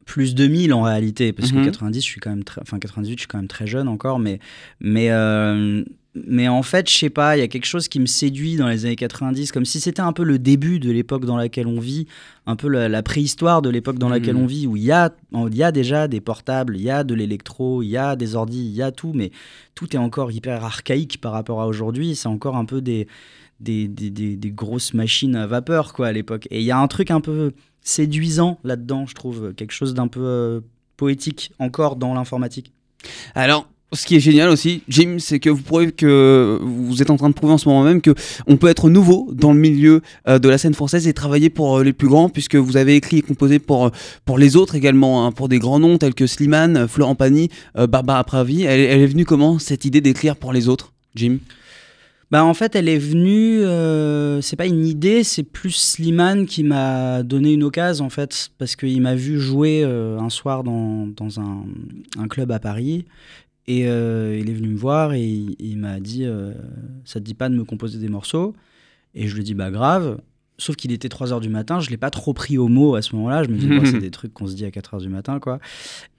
plus 0.09 0.35
2000 0.35 0.73
en 0.73 0.83
réalité, 0.83 1.33
parce 1.33 1.53
Mhm. 1.53 1.61
que 1.61 1.65
90, 1.67 2.01
je 2.01 2.07
suis 2.07 2.21
quand 2.21 2.31
même 2.31 2.43
très, 2.45 2.61
enfin 2.63 2.79
98, 2.79 3.15
je 3.17 3.21
suis 3.21 3.29
quand 3.29 3.39
même 3.39 3.47
très 3.47 3.67
jeune 3.67 3.89
encore, 3.89 4.19
mais 4.19 4.41
mais 4.81 5.11
euh, 5.11 5.85
mais 6.27 6.49
en 6.49 6.63
fait, 6.65 6.89
je 6.91 6.97
sais 6.97 7.11
pas, 7.11 7.37
il 7.37 7.41
y 7.41 7.43
a 7.43 7.49
quelque 7.49 7.67
chose 7.67 7.87
qui 7.87 8.01
me 8.01 8.07
séduit 8.07 8.57
dans 8.57 8.67
les 8.67 8.87
années 8.87 8.97
90, 8.97 9.53
comme 9.53 9.65
si 9.67 9.79
c'était 9.81 10.01
un 10.01 10.13
peu 10.13 10.25
le 10.25 10.39
début 10.39 10.81
de 10.81 10.91
l'époque 10.91 11.25
dans 11.27 11.37
laquelle 11.37 11.67
on 11.69 11.79
vit, 11.79 12.07
un 12.47 12.57
peu 12.57 12.67
la, 12.69 12.89
la 12.89 13.03
préhistoire 13.03 13.61
de 13.63 13.69
l'époque 13.71 13.99
dans 13.99 14.09
laquelle 14.09 14.35
Mhm. 14.35 14.43
on 14.43 14.47
vit, 14.47 14.67
où 14.67 14.77
il 14.77 14.83
y 14.83 14.91
a 14.93 15.13
il 15.33 15.55
y 15.57 15.63
a 15.63 15.71
déjà 15.71 16.09
des 16.09 16.21
portables, 16.23 16.75
il 16.77 16.83
y 16.83 16.91
a 16.91 17.05
de 17.05 17.15
l'électro, 17.15 17.83
il 17.83 17.89
y 17.91 17.97
a 17.99 18.17
des 18.17 18.35
ordis, 18.35 18.65
il 18.67 18.75
y 18.75 18.83
a 18.83 18.91
tout, 18.91 19.13
mais 19.15 19.31
tout 19.75 19.95
est 19.95 19.99
encore 19.99 20.33
hyper 20.33 20.65
archaïque 20.65 21.21
par 21.21 21.33
rapport 21.33 21.61
à 21.61 21.67
aujourd'hui. 21.69 22.17
C'est 22.17 22.29
encore 22.29 22.57
un 22.57 22.65
peu 22.65 22.81
des 22.81 23.07
des, 23.61 23.89
des, 23.89 24.11
des- 24.11 24.51
grosses 24.51 24.95
machines 24.95 25.37
à 25.37 25.47
vapeur 25.47 25.93
quoi 25.93 26.09
à 26.09 26.13
l'époque. 26.13 26.47
Et 26.51 26.61
il 26.61 26.65
y 26.65 26.71
a 26.71 26.79
un 26.79 26.89
truc 26.89 27.11
un 27.11 27.21
peu 27.21 27.53
séduisant 27.83 28.59
là-dedans, 28.65 29.07
je 29.07 29.15
trouve, 29.15 29.53
quelque 29.55 29.73
chose 29.73 29.95
d'un 29.95 30.09
peu 30.09 30.21
euh, 30.23 30.61
poétique 30.97 31.53
encore 31.59 31.97
dans 31.97 32.15
l'informatique. 32.15 32.73
Alors. 33.35 33.69
Ce 33.95 34.05
qui 34.05 34.17
est 34.17 34.21
génial 34.21 34.51
aussi, 34.51 34.83
Jim, 34.91 35.17
c'est 35.19 35.41
que 35.41 35.49
vous 35.49 35.63
prouvez 35.63 35.93
que 35.93 36.59
vous 36.61 37.01
êtes 37.01 37.09
en 37.09 37.17
train 37.17 37.31
de 37.31 37.35
prouver 37.35 37.55
en 37.55 37.57
ce 37.57 37.67
moment 37.71 37.85
même 37.85 38.03
que 38.03 38.15
on 38.47 38.59
peut 38.59 38.67
être 38.67 38.91
nouveau 38.91 39.31
dans 39.33 39.55
le 39.55 39.59
milieu 39.59 40.03
euh, 40.29 40.39
de 40.39 40.47
la 40.47 40.59
scène 40.59 40.75
française 40.75 41.09
et 41.09 41.15
travailler 41.15 41.49
pour 41.49 41.79
euh, 41.79 41.85
les 41.85 41.95
plus 41.95 42.07
grands, 42.07 42.29
puisque 42.29 42.57
vous 42.57 42.77
avez 42.77 42.97
écrit 42.97 43.17
et 43.17 43.23
composé 43.23 43.59
pour 43.59 43.91
pour 44.27 44.37
les 44.37 44.57
autres 44.57 44.75
également, 44.75 45.25
hein, 45.25 45.33
pour 45.33 45.49
des 45.49 45.59
grands 45.59 45.79
noms 45.79 45.97
tels 45.97 46.13
que 46.13 46.27
Slimane, 46.27 46.87
Florent 46.87 47.15
Pagny, 47.15 47.49
euh, 47.79 47.87
Barbara 47.87 48.23
Pravi. 48.25 48.65
Elle 48.65 49.01
est 49.01 49.07
venue 49.07 49.25
comment 49.25 49.59
cette 49.59 49.87
idée 49.87 50.03
d'écrire 50.03 50.37
pour 50.37 50.53
les 50.53 50.69
autres, 50.69 50.93
Jim? 51.15 51.39
Bah 52.31 52.45
en 52.45 52.53
fait, 52.53 52.77
elle 52.77 52.89
est 52.91 52.99
venue. 52.99 53.61
euh, 53.63 54.43
c'est 54.43 54.57
pas 54.57 54.67
une 54.67 54.85
idée, 54.85 55.25
c'est 55.25 55.43
plus 55.43 55.71
Slimane 55.71 56.45
qui 56.47 56.63
m'a 56.63 57.23
donné 57.23 57.55
une 57.55 57.63
occasion 57.65 58.05
en 58.05 58.11
fait, 58.11 58.51
parce 58.59 58.77
qu'il 58.77 59.01
m'a 59.01 59.15
vu 59.15 59.39
jouer 59.41 59.83
euh, 59.83 60.19
un 60.19 60.29
soir 60.29 60.63
dans, 60.63 61.07
dans 61.07 61.41
un, 61.41 61.65
un 62.19 62.29
club 62.29 62.53
à 62.53 62.59
Paris. 62.59 63.07
Et 63.67 63.89
euh, 63.89 64.39
il 64.39 64.51
est 64.51 64.53
venu 64.55 64.69
me 64.69 64.77
voir 64.79 65.13
et 65.15 65.25
il, 65.25 65.57
il 65.59 65.79
m'a 65.79 66.01
dit 66.01 66.27
Ça 67.05 67.21
te 67.21 67.25
dit 67.25 67.35
pas 67.35 67.49
de 67.49 67.55
me 67.55 67.65
composer 67.65 67.99
des 67.99 68.09
morceaux? 68.09 68.55
Et 69.15 69.27
je 69.27 69.35
lui 69.35 69.41
ai 69.43 69.45
dit 69.45 69.55
Bah 69.55 69.71
grave. 69.71 70.21
Sauf 70.61 70.75
qu'il 70.75 70.91
était 70.91 71.07
3h 71.07 71.41
du 71.41 71.49
matin, 71.49 71.79
je 71.79 71.89
l'ai 71.89 71.97
pas 71.97 72.11
trop 72.11 72.33
pris 72.33 72.59
au 72.59 72.67
mot 72.67 72.97
à 72.97 73.03
ce 73.03 73.15
moment-là. 73.15 73.45
Je 73.45 73.49
me 73.49 73.57
dis, 73.57 73.69
bon, 73.69 73.85
c'est 73.85 73.99
des 74.01 74.11
trucs 74.11 74.35
qu'on 74.35 74.49
se 74.49 74.55
dit 74.55 74.65
à 74.65 74.71
4h 74.71 75.01
du 75.01 75.09
matin, 75.09 75.39
quoi. 75.39 75.61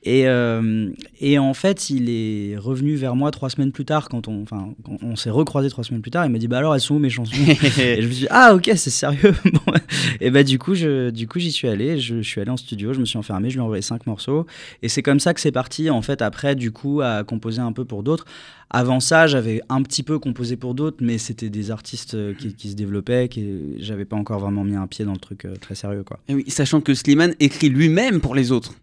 Et, 0.04 0.28
euh, 0.28 0.90
et 1.20 1.38
en 1.38 1.54
fait, 1.54 1.90
il 1.90 2.10
est 2.10 2.58
revenu 2.58 2.96
vers 2.96 3.18
moi 3.18 3.32
trois 3.32 3.50
semaines 3.50 3.74
plus 3.74 3.84
tard, 3.84 4.08
quand 4.08 4.30
on, 4.30 4.42
enfin, 4.42 4.70
on 5.02 5.18
s'est 5.18 5.30
recroisé 5.30 5.70
trois 5.70 5.84
semaines 5.84 6.02
plus 6.02 6.12
tard. 6.12 6.26
Il 6.26 6.32
m'a 6.32 6.38
dit, 6.38 6.48
bah 6.48 6.60
alors, 6.60 6.74
elles 6.74 6.80
sont 6.80 6.96
où 6.96 7.00
mes 7.00 7.10
chansons? 7.10 7.36
Et 7.78 8.02
je 8.02 8.08
me 8.08 8.12
suis 8.12 8.22
dit, 8.22 8.28
ah 8.30 8.56
ok, 8.56 8.72
c'est 8.76 8.90
sérieux. 8.90 9.34
Bon, 9.52 9.74
et 10.22 10.30
bah 10.30 10.44
du 10.44 10.60
coup, 10.60 10.76
je, 10.76 11.10
du 11.10 11.28
coup, 11.28 11.40
j'y 11.40 11.52
suis 11.52 11.68
allé. 11.68 11.98
Je, 11.98 12.22
je 12.22 12.28
suis 12.28 12.40
allé 12.40 12.52
en 12.52 12.58
studio, 12.58 12.94
je 12.94 13.00
me 13.00 13.06
suis 13.06 13.18
enfermé, 13.18 13.50
je 13.50 13.56
lui 13.56 13.62
ai 13.62 13.64
envoyé 13.64 13.82
cinq 13.82 14.06
morceaux. 14.06 14.46
Et 14.84 14.90
c'est 14.90 15.02
comme 15.02 15.20
ça 15.20 15.34
que 15.34 15.42
c'est 15.42 15.52
parti. 15.52 15.90
En 15.90 16.02
fait, 16.02 16.22
après, 16.22 16.56
du 16.56 16.72
coup, 16.72 17.02
à 17.02 17.24
composer 17.24 17.60
un 17.60 17.74
peu 17.74 17.84
pour 17.84 18.04
d'autres. 18.04 18.26
Avant 18.72 19.00
ça, 19.00 19.26
j'avais 19.26 19.62
un 19.70 19.82
petit 19.82 20.04
peu 20.04 20.20
composé 20.20 20.56
pour 20.56 20.76
d'autres, 20.76 20.98
mais 21.02 21.18
c'était 21.18 21.50
des 21.50 21.72
artistes 21.72 22.14
euh, 22.14 22.34
qui, 22.36 22.54
qui 22.54 22.70
se 22.70 22.76
développaient, 22.76 23.28
qui 23.28 23.74
j'avais 23.82 24.06
pas 24.06 24.16
encore 24.16 24.40
vraiment 24.40 24.64
mis 24.64 24.76
un 24.76 24.86
pied 24.86 25.06
dans 25.06 25.14
le 25.14 25.18
truc 25.20 25.46
euh, 25.46 25.56
très 25.56 25.74
sérieux, 25.76 26.04
quoi. 26.04 26.20
Et 26.28 26.36
oui, 26.36 26.46
sachant 26.50 26.80
que 26.80 26.94
Slimane 26.94 27.34
écrit 27.40 27.70
lui-même 27.70 28.22
pour 28.22 28.36
les 28.36 28.52
autres. 28.52 28.76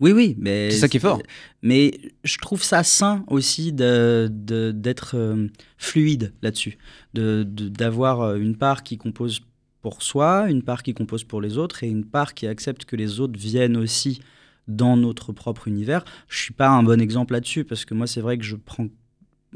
Oui, 0.00 0.12
oui, 0.12 0.36
mais 0.38 0.70
C'est 0.72 0.78
ça 0.78 0.88
qui 0.88 0.96
est 0.98 1.00
fort. 1.00 1.22
Mais 1.62 1.92
je 2.24 2.36
trouve 2.38 2.62
ça 2.62 2.82
sain 2.82 3.24
aussi 3.28 3.72
de- 3.72 4.28
de- 4.30 4.72
d'être 4.72 5.12
euh, 5.16 5.46
fluide 5.78 6.32
là-dessus, 6.42 6.76
de- 7.14 7.44
de- 7.48 7.68
d'avoir 7.68 8.20
euh, 8.20 8.36
une 8.36 8.56
part 8.56 8.82
qui 8.82 8.98
compose 8.98 9.40
pour 9.80 10.02
soi, 10.02 10.50
une 10.50 10.62
part 10.62 10.82
qui 10.82 10.92
compose 10.94 11.24
pour 11.24 11.40
les 11.40 11.56
autres 11.58 11.82
et 11.84 11.88
une 11.88 12.04
part 12.04 12.34
qui 12.34 12.46
accepte 12.46 12.84
que 12.86 12.96
les 12.96 13.20
autres 13.20 13.38
viennent 13.38 13.76
aussi 13.76 14.20
dans 14.66 14.96
notre 14.96 15.32
propre 15.32 15.68
univers. 15.68 16.04
Je 16.28 16.38
suis 16.42 16.54
pas 16.54 16.68
un 16.68 16.82
bon 16.82 17.00
exemple 17.00 17.32
là-dessus 17.34 17.64
parce 17.64 17.84
que 17.84 17.94
moi 17.94 18.06
c'est 18.06 18.20
vrai 18.22 18.36
que 18.36 18.44
je 18.44 18.56
prends, 18.56 18.88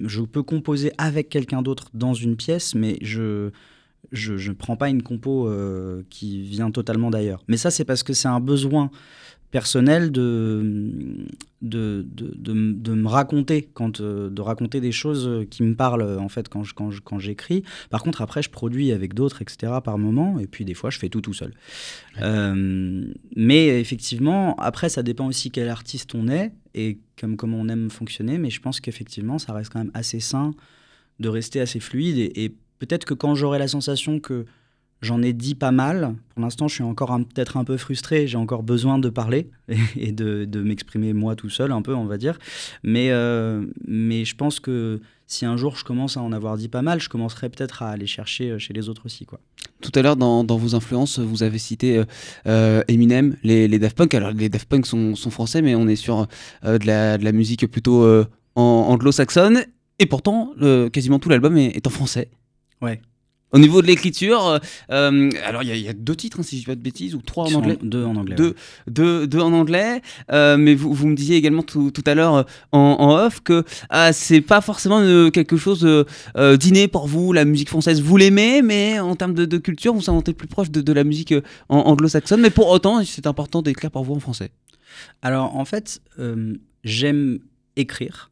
je 0.05 0.21
peux 0.23 0.43
composer 0.43 0.93
avec 0.99 1.29
quelqu'un 1.29 1.63
d'autre 1.63 1.89
dans 1.95 2.15
une 2.15 2.37
pièce, 2.37 2.75
mais 2.75 2.99
je 3.03 3.51
je 4.13 4.33
ne 4.49 4.55
prends 4.55 4.77
pas 4.77 4.89
une 4.89 5.03
compo 5.03 5.49
euh, 5.49 6.03
qui 6.09 6.41
vient 6.43 6.71
totalement 6.71 7.11
d'ailleurs. 7.11 7.43
Mais 7.49 7.57
ça 7.59 7.71
c'est 7.71 7.85
parce 7.85 8.03
que 8.03 8.13
c'est 8.15 8.29
un 8.29 8.41
besoin 8.41 8.91
personnel 9.51 10.13
de, 10.13 11.27
de, 11.63 12.07
de, 12.07 12.35
de, 12.37 12.73
de 12.73 12.93
me 12.95 13.09
raconter, 13.09 13.67
quand, 13.73 14.01
euh, 14.03 14.29
de 14.29 14.43
raconter 14.43 14.81
des 14.83 14.93
choses 14.93 15.47
qui 15.51 15.63
me 15.63 15.75
parlent 15.75 16.03
euh, 16.03 16.19
en 16.21 16.29
fait 16.29 16.51
quand, 16.51 16.65
je, 16.65 16.75
quand, 16.75 16.91
je- 16.91 17.01
quand 17.01 17.19
j'écris. 17.19 17.63
Par 17.89 18.03
contre, 18.03 18.21
après, 18.21 18.43
je 18.43 18.51
produis 18.51 18.93
avec 18.93 19.15
d'autres, 19.15 19.41
etc. 19.41 19.73
par 19.83 19.97
moment, 19.97 20.39
et 20.39 20.47
puis 20.47 20.67
des 20.67 20.75
fois, 20.75 20.91
je 20.91 20.99
fais 20.99 21.09
tout 21.09 21.23
tout 21.23 21.33
seul. 21.33 21.55
Euh, 22.21 23.05
mais 23.37 23.81
effectivement, 23.81 24.55
après, 24.57 24.89
ça 24.91 25.03
dépend 25.03 25.27
aussi 25.27 25.51
quel 25.51 25.69
artiste 25.71 26.15
on 26.15 26.29
est 26.29 26.53
et 26.79 26.99
comme, 27.19 27.37
comment 27.37 27.59
on 27.59 27.69
aime 27.69 27.91
fonctionner, 27.91 28.39
mais 28.39 28.51
je 28.51 28.61
pense 28.61 28.81
qu'effectivement, 28.81 29.39
ça 29.39 29.53
reste 29.53 29.73
quand 29.73 29.81
même 29.81 29.91
assez 29.95 30.21
sain 30.21 30.53
de 31.19 31.29
rester 31.29 31.61
assez 31.61 31.81
fluide. 31.81 32.19
Et, 32.19 32.45
et 32.45 32.49
peut-être 32.79 33.05
que 33.05 33.15
quand 33.15 33.35
j'aurai 33.35 33.59
la 33.59 33.67
sensation 33.67 34.21
que 34.21 34.47
J'en 35.01 35.23
ai 35.23 35.33
dit 35.33 35.55
pas 35.55 35.71
mal. 35.71 36.15
Pour 36.35 36.43
l'instant, 36.43 36.67
je 36.67 36.75
suis 36.75 36.83
encore 36.83 37.17
peut-être 37.17 37.57
un 37.57 37.65
peu 37.65 37.77
frustré. 37.77 38.27
J'ai 38.27 38.37
encore 38.37 38.63
besoin 38.63 38.99
de 38.99 39.09
parler 39.09 39.51
et 39.97 40.13
de, 40.13 40.45
de 40.45 40.61
m'exprimer 40.61 41.13
moi 41.13 41.37
tout 41.37 41.51
seul, 41.51 41.73
un 41.73 41.83
peu, 41.83 41.95
on 41.95 42.07
va 42.07 42.19
dire. 42.19 42.39
Mais, 42.83 43.11
euh, 43.11 43.65
mais 43.87 44.25
je 44.25 44.35
pense 44.35 44.59
que 44.59 45.01
si 45.29 45.45
un 45.45 45.59
jour 45.59 45.77
je 45.77 45.85
commence 45.85 46.17
à 46.17 46.23
en 46.23 46.33
avoir 46.33 46.57
dit 46.57 46.69
pas 46.69 46.83
mal, 46.83 47.01
je 47.01 47.09
commencerai 47.09 47.51
peut-être 47.51 47.83
à 47.83 47.91
aller 47.91 48.07
chercher 48.07 48.51
euh, 48.51 48.59
chez 48.59 48.73
les 48.73 48.89
autres 48.89 49.03
aussi. 49.05 49.27
Quoi. 49.27 49.39
Tout 49.83 49.93
à 49.95 50.03
l'heure, 50.03 50.17
dans, 50.17 50.43
dans 50.43 50.57
vos 50.57 50.75
influences, 50.75 51.19
vous 51.19 51.43
avez 51.43 51.59
cité 51.59 52.03
euh, 52.47 52.83
Eminem, 52.89 53.37
les, 53.45 53.69
les 53.69 53.79
Daft 53.79 53.97
Punk. 53.97 54.15
Alors, 54.15 54.33
les 54.33 54.49
Daft 54.49 54.69
Punk 54.69 54.87
sont, 54.87 55.15
sont 55.15 55.31
français, 55.31 55.63
mais 55.63 55.75
on 55.75 55.87
est 55.87 55.97
sur 55.97 56.27
euh, 56.65 56.79
de, 56.79 56.87
la, 56.87 57.19
de 57.19 57.25
la 57.25 57.33
musique 57.33 57.67
plutôt 57.71 58.05
anglo-saxonne. 58.57 59.65
Et 60.01 60.07
pourtant, 60.07 60.55
quasiment 60.93 61.19
tout 61.19 61.29
l'album 61.29 61.57
est, 61.57 61.77
est 61.77 61.87
en 61.87 61.91
français. 61.91 62.31
Ouais. 62.81 63.01
Au 63.53 63.59
niveau 63.59 63.81
de 63.81 63.87
l'écriture, 63.87 64.45
euh, 64.47 64.59
euh, 64.91 65.31
alors 65.47 65.63
il 65.63 65.69
y, 65.71 65.73
a- 65.73 65.77
il 65.77 65.83
y 65.83 65.89
a 65.89 65.95
deux 65.95 66.15
titres, 66.15 66.41
hein, 66.41 66.43
si 66.43 66.57
je 66.57 66.61
dis 66.61 66.67
pas 66.67 66.75
de 66.75 66.83
bêtises, 66.83 67.15
ou 67.15 67.23
trois 67.23 67.47
en 67.47 67.55
anglais. 67.55 67.79
Deux 67.83 68.05
en 68.05 68.15
anglais. 68.17 68.37
Deux, 68.37 68.49
ouais. 68.49 68.55
deux, 68.89 69.27
deux 69.27 69.41
en 69.41 69.53
anglais, 69.55 70.03
euh, 70.33 70.59
mais 70.59 70.75
vous, 70.75 70.93
vous 70.93 71.07
me 71.09 71.15
disiez 71.15 71.37
également 71.37 71.63
tout, 71.63 71.91
tout 71.91 72.03
à 72.07 72.15
l'heure 72.15 72.45
en, 72.73 72.79
en 72.79 73.15
off 73.25 73.41
que 73.41 73.65
ah, 73.89 74.13
c'est 74.13 74.43
pas 74.43 74.61
forcément 74.61 75.01
euh, 75.01 75.31
quelque 75.31 75.57
chose 75.57 75.87
d'inné 76.59 76.89
pour 76.89 77.07
vous, 77.09 77.33
la 77.33 77.45
musique 77.47 77.69
française. 77.71 78.03
Vous 78.03 78.17
l'aimez, 78.19 78.61
mais 78.61 79.01
en 79.01 79.17
termes 79.17 79.35
de, 79.35 79.47
de 79.47 79.57
culture, 79.59 79.93
vous 79.95 80.01
vous 80.01 80.05
sentez 80.05 80.35
plus 80.35 80.49
proche 80.49 80.71
de, 80.71 80.81
de 80.83 80.93
la 80.93 81.05
musique 81.05 81.33
anglo-saxonne. 81.71 82.41
Mais 82.43 82.51
pour 82.51 82.69
autant, 82.69 83.03
c'est 83.05 83.27
important 83.27 83.63
d'écrire 83.63 83.91
pour 83.91 84.05
vous 84.05 84.15
en 84.15 84.21
français. 84.21 84.51
Alors 85.23 85.57
en 85.57 85.65
fait, 85.65 86.01
j'aime 86.85 87.39
écrire 87.77 88.31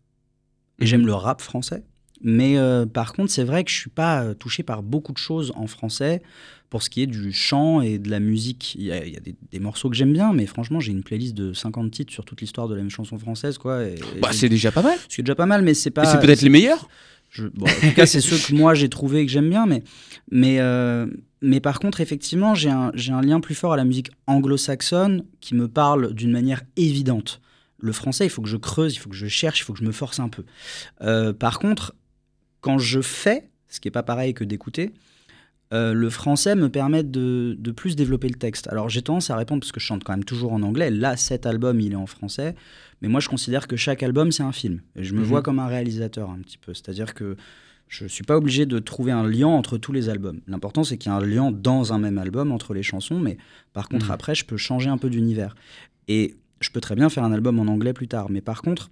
et 0.78 0.84
Mhm. 0.84 0.88
j'aime 0.88 1.06
le 1.06 1.14
rap 1.14 1.40
français. 1.40 1.82
Mais 2.22 2.56
euh, 2.58 2.86
par 2.86 3.12
contre, 3.12 3.30
c'est 3.30 3.44
vrai 3.44 3.62
que 3.64 3.70
je 3.70 3.76
suis 3.76 3.90
pas 3.90 4.22
euh, 4.22 4.34
touché 4.34 4.62
par 4.62 4.82
beaucoup 4.82 5.12
de 5.12 5.18
choses 5.18 5.52
en 5.54 5.66
français 5.66 6.22
pour 6.70 6.82
ce 6.82 6.90
qui 6.90 7.02
est 7.02 7.06
du 7.06 7.32
chant 7.32 7.80
et 7.80 7.98
de 7.98 8.10
la 8.10 8.18
musique. 8.20 8.74
Il 8.74 8.84
y 8.84 8.92
a, 8.92 9.04
il 9.04 9.12
y 9.12 9.16
a 9.16 9.20
des, 9.20 9.36
des 9.52 9.58
morceaux 9.60 9.88
que 9.90 9.94
j'aime 9.96 10.12
bien, 10.12 10.32
mais 10.32 10.46
franchement, 10.46 10.80
j'ai 10.80 10.92
une 10.92 11.02
playlist 11.04 11.34
de 11.34 11.52
50 11.52 11.90
titres 11.90 12.12
sur 12.12 12.24
toute 12.24 12.40
l'histoire 12.40 12.68
de 12.68 12.74
la 12.74 12.88
chanson 12.88 13.18
française. 13.18 13.58
Quoi, 13.58 13.84
et- 13.84 13.94
et 14.16 14.20
Bah, 14.20 14.30
c'est 14.32 14.48
déjà 14.48 14.72
pas 14.72 14.82
mal. 14.82 14.98
ce 15.08 15.14
qui 15.14 15.20
est 15.20 15.24
déjà 15.24 15.34
pas 15.36 15.46
mal, 15.46 15.62
mais 15.62 15.74
c'est 15.74 15.90
pas. 15.90 16.02
Et 16.02 16.06
c'est 16.06 16.20
peut-être 16.20 16.42
les 16.42 16.48
meilleurs. 16.48 16.88
je- 17.30 17.46
bon, 17.48 17.66
en 17.66 17.88
tout 17.88 17.94
cas, 17.94 18.06
c'est 18.06 18.20
ceux 18.20 18.38
que 18.38 18.58
moi 18.58 18.74
j'ai 18.74 18.88
trouvé 18.88 19.20
et 19.20 19.26
que 19.26 19.30
j'aime 19.32 19.50
bien, 19.50 19.66
mais, 19.66 19.82
mais, 20.30 20.56
euh, 20.60 21.06
mais 21.42 21.60
par 21.60 21.78
contre, 21.80 22.00
effectivement, 22.00 22.54
j'ai 22.54 22.70
un, 22.70 22.90
j'ai 22.94 23.12
un 23.12 23.20
lien 23.20 23.40
plus 23.40 23.54
fort 23.54 23.74
à 23.74 23.76
la 23.76 23.84
musique 23.84 24.10
anglo-saxonne 24.26 25.24
qui 25.40 25.54
me 25.54 25.68
parle 25.68 26.14
d'une 26.14 26.30
manière 26.32 26.62
évidente. 26.76 27.40
Le 27.78 27.92
français, 27.92 28.24
il 28.24 28.30
faut 28.30 28.40
que 28.42 28.48
je 28.48 28.56
creuse, 28.56 28.94
il 28.94 28.98
faut 28.98 29.10
que 29.10 29.16
je 29.16 29.26
cherche, 29.26 29.60
il 29.60 29.64
faut 29.64 29.74
que 29.74 29.80
je 29.80 29.84
me 29.84 29.92
force 29.92 30.18
un 30.18 30.28
peu. 30.30 30.44
Euh, 31.02 31.32
par 31.34 31.58
contre, 31.58 31.94
quand 32.66 32.78
je 32.78 33.00
fais, 33.00 33.48
ce 33.68 33.80
qui 33.80 33.86
n'est 33.88 33.92
pas 33.92 34.02
pareil 34.02 34.34
que 34.34 34.44
d'écouter, 34.44 34.92
euh, 35.72 35.92
le 35.94 36.10
français 36.10 36.54
me 36.54 36.68
permet 36.68 37.02
de, 37.02 37.56
de 37.58 37.70
plus 37.72 37.96
développer 37.96 38.28
le 38.28 38.36
texte. 38.36 38.68
Alors 38.68 38.88
j'ai 38.88 39.02
tendance 39.02 39.30
à 39.30 39.36
répondre 39.36 39.60
parce 39.60 39.72
que 39.72 39.80
je 39.80 39.86
chante 39.86 40.04
quand 40.04 40.12
même 40.12 40.24
toujours 40.24 40.52
en 40.52 40.62
anglais. 40.62 40.90
Là, 40.90 41.16
cet 41.16 41.44
album, 41.46 41.80
il 41.80 41.92
est 41.92 41.96
en 41.96 42.06
français. 42.06 42.54
Mais 43.02 43.08
moi, 43.08 43.20
je 43.20 43.28
considère 43.28 43.66
que 43.66 43.76
chaque 43.76 44.02
album, 44.02 44.30
c'est 44.32 44.42
un 44.44 44.52
film. 44.52 44.80
Et 44.94 45.02
je 45.04 45.12
me 45.14 45.20
Mhm. 45.20 45.24
vois 45.26 45.42
comme 45.42 45.58
un 45.58 45.66
réalisateur 45.66 46.30
un 46.30 46.38
petit 46.38 46.56
peu. 46.58 46.72
C'est-à-dire 46.72 47.14
que 47.14 47.36
je 47.88 48.04
ne 48.04 48.08
suis 48.08 48.24
pas 48.24 48.36
obligé 48.36 48.64
de 48.66 48.78
trouver 48.78 49.12
un 49.12 49.26
lien 49.28 49.48
entre 49.48 49.76
tous 49.78 49.92
les 49.92 50.08
albums. 50.08 50.40
L'important, 50.46 50.82
c'est 50.84 50.98
qu'il 50.98 51.10
y 51.10 51.14
ait 51.14 51.18
un 51.18 51.24
lien 51.26 51.50
dans 51.52 51.92
un 51.92 51.98
même 51.98 52.18
album 52.18 52.52
entre 52.52 52.72
les 52.74 52.82
chansons. 52.84 53.18
Mais 53.20 53.36
par 53.72 53.88
contre, 53.88 54.06
Mhm. 54.06 54.12
après, 54.12 54.34
je 54.34 54.44
peux 54.44 54.56
changer 54.56 54.88
un 54.88 54.98
peu 54.98 55.10
d'univers. 55.10 55.54
Et 56.08 56.36
je 56.60 56.70
peux 56.70 56.80
très 56.80 56.94
bien 56.94 57.08
faire 57.10 57.24
un 57.24 57.32
album 57.32 57.58
en 57.58 57.66
anglais 57.66 57.92
plus 57.92 58.08
tard. 58.08 58.26
Mais 58.30 58.40
par 58.40 58.62
contre, 58.62 58.90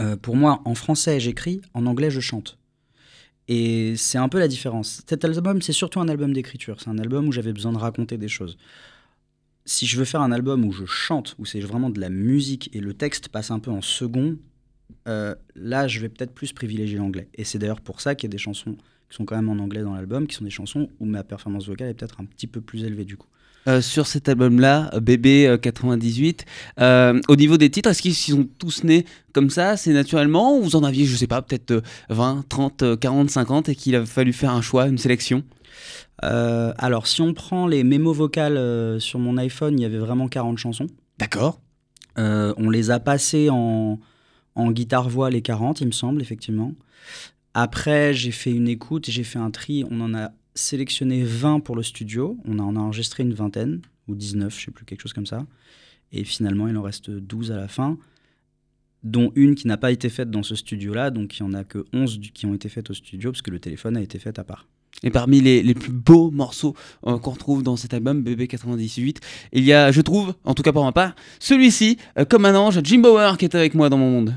euh, 0.00 0.16
pour 0.16 0.36
moi, 0.36 0.60
en 0.64 0.74
français, 0.74 1.20
j'écris, 1.20 1.62
en 1.74 1.86
anglais, 1.86 2.10
je 2.10 2.20
chante. 2.20 2.58
Et 3.48 3.94
c'est 3.96 4.18
un 4.18 4.28
peu 4.28 4.38
la 4.38 4.48
différence. 4.48 5.02
Cet 5.08 5.24
album, 5.24 5.62
c'est 5.62 5.72
surtout 5.72 6.00
un 6.00 6.08
album 6.08 6.32
d'écriture. 6.32 6.80
C'est 6.80 6.90
un 6.90 6.98
album 6.98 7.28
où 7.28 7.32
j'avais 7.32 7.52
besoin 7.52 7.72
de 7.72 7.78
raconter 7.78 8.18
des 8.18 8.28
choses. 8.28 8.58
Si 9.64 9.86
je 9.86 9.96
veux 9.96 10.04
faire 10.04 10.20
un 10.20 10.32
album 10.32 10.64
où 10.64 10.72
je 10.72 10.84
chante, 10.84 11.34
où 11.38 11.44
c'est 11.44 11.60
vraiment 11.60 11.90
de 11.90 12.00
la 12.00 12.10
musique 12.10 12.70
et 12.74 12.80
le 12.80 12.94
texte 12.94 13.28
passe 13.28 13.50
un 13.50 13.58
peu 13.58 13.70
en 13.70 13.82
second, 13.82 14.36
euh, 15.08 15.34
là, 15.54 15.88
je 15.88 16.00
vais 16.00 16.08
peut-être 16.08 16.32
plus 16.32 16.52
privilégier 16.52 16.98
l'anglais. 16.98 17.28
Et 17.34 17.44
c'est 17.44 17.58
d'ailleurs 17.58 17.80
pour 17.80 18.00
ça 18.00 18.14
qu'il 18.14 18.28
y 18.28 18.30
a 18.30 18.34
des 18.34 18.38
chansons 18.38 18.76
qui 19.08 19.16
sont 19.16 19.24
quand 19.24 19.36
même 19.36 19.48
en 19.48 19.62
anglais 19.62 19.82
dans 19.82 19.94
l'album, 19.94 20.26
qui 20.26 20.34
sont 20.34 20.44
des 20.44 20.50
chansons 20.50 20.90
où 20.98 21.04
ma 21.04 21.22
performance 21.22 21.66
vocale 21.66 21.88
est 21.88 21.94
peut-être 21.94 22.20
un 22.20 22.24
petit 22.24 22.46
peu 22.46 22.60
plus 22.60 22.84
élevée 22.84 23.04
du 23.04 23.16
coup. 23.16 23.28
Euh, 23.68 23.80
sur 23.80 24.06
cet 24.06 24.28
album-là, 24.28 24.90
euh, 24.94 25.00
Bébé 25.00 25.46
euh, 25.46 25.56
98, 25.56 26.44
euh, 26.80 27.20
au 27.28 27.34
niveau 27.34 27.56
des 27.56 27.68
titres, 27.68 27.90
est-ce 27.90 28.02
qu'ils 28.02 28.14
sont 28.14 28.46
tous 28.58 28.84
nés 28.84 29.04
comme 29.32 29.50
ça, 29.50 29.76
c'est 29.76 29.92
naturellement, 29.92 30.56
ou 30.56 30.62
vous 30.62 30.76
en 30.76 30.84
aviez, 30.84 31.04
je 31.04 31.16
sais 31.16 31.26
pas, 31.26 31.42
peut-être 31.42 31.72
euh, 31.72 31.80
20, 32.10 32.44
30, 32.48 32.82
euh, 32.82 32.96
40, 32.96 33.30
50, 33.30 33.68
et 33.68 33.74
qu'il 33.74 33.96
a 33.96 34.06
fallu 34.06 34.32
faire 34.32 34.52
un 34.52 34.62
choix, 34.62 34.86
une 34.86 34.98
sélection? 34.98 35.42
Euh, 36.24 36.72
alors, 36.78 37.06
si 37.06 37.20
on 37.20 37.34
prend 37.34 37.66
les 37.66 37.82
mémos 37.84 38.16
vocales 38.16 38.56
euh, 38.56 39.00
sur 39.00 39.18
mon 39.18 39.36
iPhone, 39.36 39.78
il 39.78 39.82
y 39.82 39.84
avait 39.84 39.98
vraiment 39.98 40.28
40 40.28 40.58
chansons. 40.58 40.86
D'accord. 41.18 41.60
Euh, 42.18 42.54
on 42.56 42.70
les 42.70 42.90
a 42.90 43.00
passées 43.00 43.48
en, 43.50 43.98
en 44.54 44.70
guitare-voix, 44.70 45.28
les 45.28 45.42
40, 45.42 45.80
il 45.80 45.88
me 45.88 45.92
semble, 45.92 46.22
effectivement. 46.22 46.72
Après, 47.52 48.14
j'ai 48.14 48.30
fait 48.30 48.52
une 48.52 48.68
écoute, 48.68 49.06
j'ai 49.08 49.24
fait 49.24 49.38
un 49.38 49.50
tri. 49.50 49.84
On 49.90 50.00
en 50.00 50.14
a 50.14 50.30
sélectionné 50.56 51.22
20 51.22 51.60
pour 51.60 51.76
le 51.76 51.82
studio. 51.84 52.36
On 52.46 52.58
en 52.58 52.74
a 52.74 52.80
enregistré 52.80 53.22
une 53.22 53.34
vingtaine, 53.34 53.80
ou 54.08 54.14
19, 54.16 54.58
je 54.58 54.64
sais 54.64 54.70
plus, 54.72 54.84
quelque 54.84 55.02
chose 55.02 55.12
comme 55.12 55.26
ça. 55.26 55.46
Et 56.12 56.24
finalement, 56.24 56.66
il 56.68 56.76
en 56.76 56.82
reste 56.82 57.10
12 57.10 57.52
à 57.52 57.56
la 57.56 57.68
fin, 57.68 57.96
dont 59.02 59.30
une 59.36 59.54
qui 59.54 59.66
n'a 59.68 59.76
pas 59.76 59.92
été 59.92 60.08
faite 60.08 60.30
dans 60.30 60.42
ce 60.42 60.54
studio-là. 60.56 61.10
Donc, 61.10 61.38
il 61.38 61.44
n'y 61.44 61.48
en 61.50 61.54
a 61.54 61.62
que 61.64 61.84
11 61.92 62.18
du- 62.18 62.30
qui 62.32 62.46
ont 62.46 62.54
été 62.54 62.68
faites 62.68 62.90
au 62.90 62.94
studio, 62.94 63.30
parce 63.30 63.42
que 63.42 63.50
le 63.50 63.60
téléphone 63.60 63.96
a 63.96 64.00
été 64.02 64.18
fait 64.18 64.38
à 64.38 64.44
part. 64.44 64.66
Et 65.02 65.10
parmi 65.10 65.42
les, 65.42 65.62
les 65.62 65.74
plus 65.74 65.92
beaux 65.92 66.30
morceaux 66.30 66.74
euh, 67.06 67.18
qu'on 67.18 67.32
retrouve 67.32 67.62
dans 67.62 67.76
cet 67.76 67.92
album, 67.92 68.22
Bébé 68.22 68.48
98, 68.48 69.20
il 69.52 69.62
y 69.64 69.72
a, 69.74 69.92
je 69.92 70.00
trouve, 70.00 70.34
en 70.44 70.54
tout 70.54 70.62
cas 70.62 70.72
pour 70.72 70.84
ma 70.84 70.92
part, 70.92 71.14
celui-ci, 71.38 71.98
euh, 72.18 72.24
comme 72.24 72.46
un 72.46 72.54
ange, 72.54 72.80
Jim 72.82 73.00
Bauer, 73.00 73.36
qui 73.36 73.44
est 73.44 73.54
avec 73.54 73.74
moi 73.74 73.90
dans 73.90 73.98
mon 73.98 74.10
monde. 74.10 74.34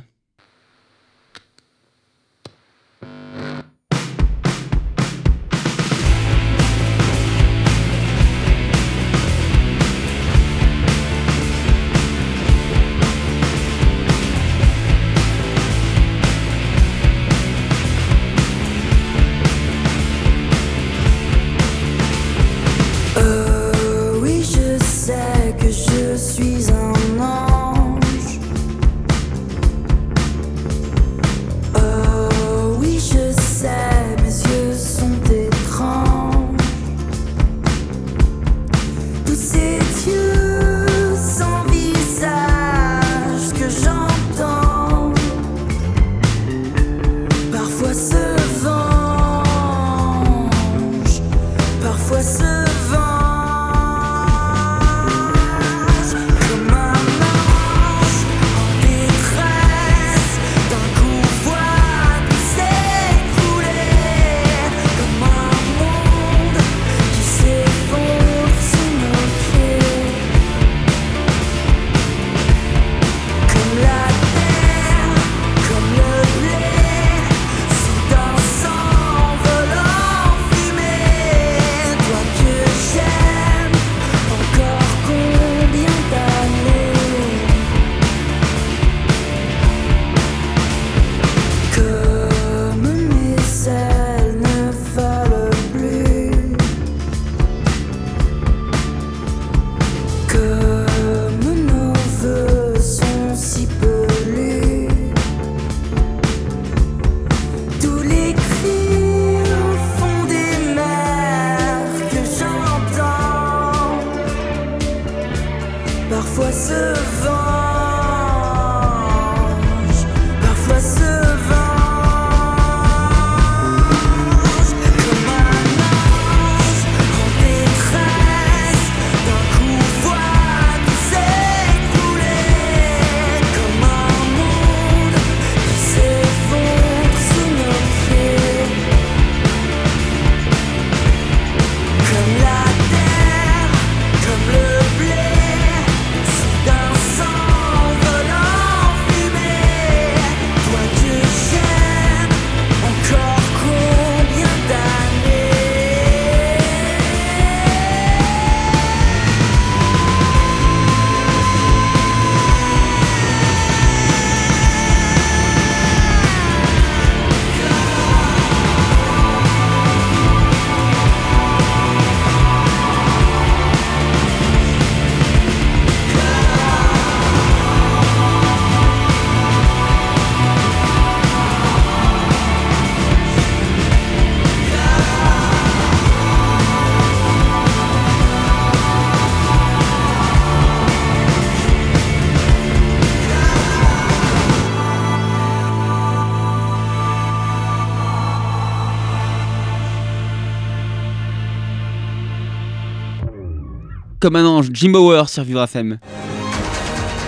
Comme 204.19 204.35
un 204.35 204.45
ange, 204.45 204.69
Jim 204.73 204.91
Bauer 204.91 205.29
sur 205.29 205.43
Vivre 205.43 205.63
FM. 205.63 205.97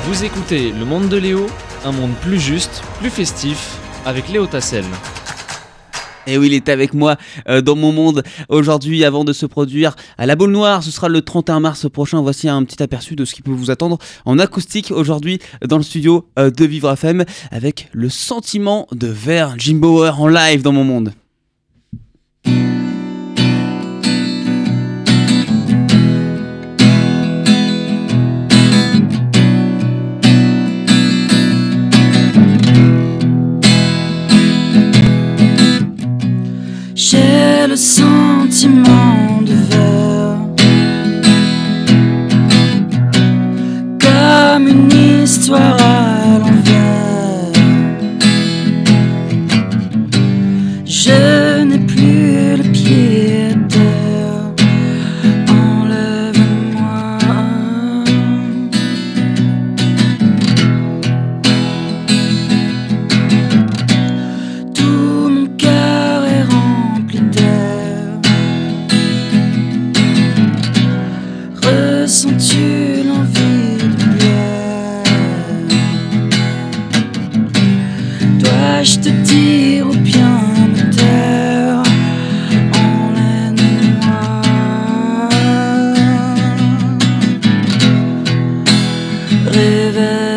Vous 0.05 0.23
écoutez 0.23 0.71
Le 0.71 0.83
Monde 0.83 1.07
de 1.09 1.17
Léo, 1.17 1.47
un 1.85 1.91
monde 1.91 2.11
plus 2.21 2.39
juste, 2.39 2.81
plus 2.99 3.09
festif, 3.09 3.77
avec 4.05 4.27
Léo 4.29 4.45
Tassel. 4.45 4.83
Et 6.27 6.37
oui, 6.37 6.47
il 6.47 6.53
est 6.53 6.69
avec 6.69 6.93
moi 6.93 7.15
euh, 7.49 7.61
dans 7.61 7.75
mon 7.75 7.91
monde 7.91 8.23
aujourd'hui 8.49 9.03
avant 9.03 9.23
de 9.23 9.33
se 9.33 9.45
produire 9.45 9.95
à 10.17 10.25
la 10.25 10.35
boule 10.35 10.51
noire. 10.51 10.83
Ce 10.83 10.91
sera 10.91 11.09
le 11.09 11.21
31 11.21 11.61
mars 11.61 11.89
prochain. 11.89 12.21
Voici 12.21 12.47
un 12.47 12.63
petit 12.63 12.83
aperçu 12.83 13.15
de 13.15 13.25
ce 13.25 13.33
qui 13.33 13.41
peut 13.41 13.51
vous 13.51 13.71
attendre 13.71 13.97
en 14.25 14.37
acoustique 14.37 14.91
aujourd'hui 14.91 15.39
dans 15.67 15.77
le 15.77 15.83
studio 15.83 16.27
euh, 16.37 16.51
de 16.51 16.65
Vivre 16.65 16.91
FM 16.91 17.25
avec 17.49 17.89
le 17.93 18.09
sentiment 18.09 18.87
de 18.91 19.07
verre 19.07 19.55
Jim 19.57 19.75
Bauer 19.75 20.19
en 20.19 20.27
live 20.27 20.61
dans 20.61 20.73
mon 20.73 20.83
monde. 20.83 21.13
Le 37.67 37.75
sentiment 37.75 39.39
de 39.43 39.53
verre 39.53 40.00
river. 89.51 90.30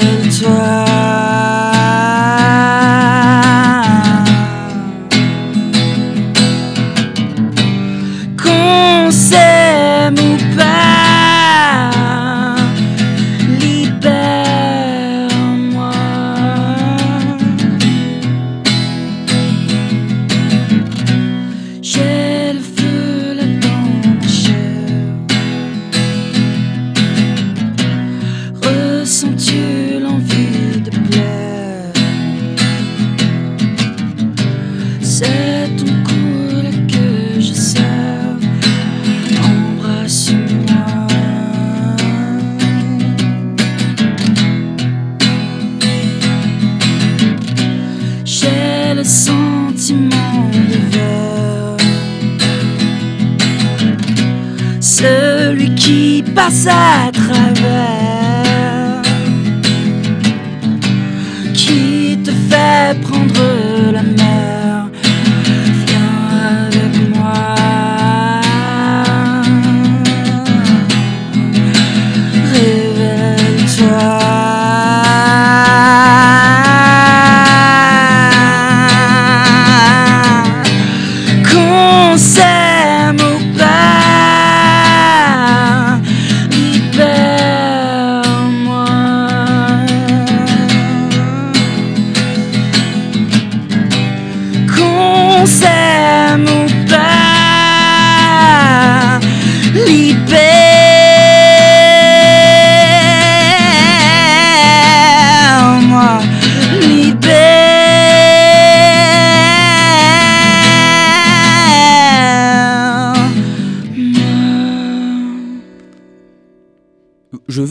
Passe 56.44 56.66
à 56.66 57.10
travers 57.10 57.93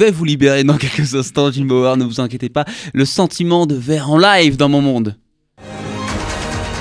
vais 0.06 0.12
vous 0.12 0.26
libérer 0.26 0.64
dans 0.64 0.78
quelques 0.78 1.16
instants, 1.16 1.52
Jim 1.52 1.66
Bauer, 1.66 1.96
ne 1.96 2.04
vous 2.04 2.20
inquiétez 2.20 2.50
pas. 2.50 2.66
Le 2.94 3.06
sentiment 3.06 3.66
de 3.66 3.76
verre 3.76 4.10
en 4.12 4.18
live 4.18 4.58
dans 4.58 4.68
mon 4.68 4.82
monde. 4.82 5.18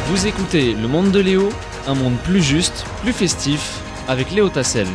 Vous 0.09 0.27
écoutez 0.27 0.75
Le 0.75 0.89
Monde 0.89 1.13
de 1.13 1.21
Léo, 1.21 1.49
un 1.87 1.95
monde 1.95 2.17
plus 2.25 2.43
juste, 2.43 2.85
plus 3.03 3.13
festif, 3.13 3.81
avec 4.09 4.33
Léo 4.33 4.49
Tassel. 4.49 4.89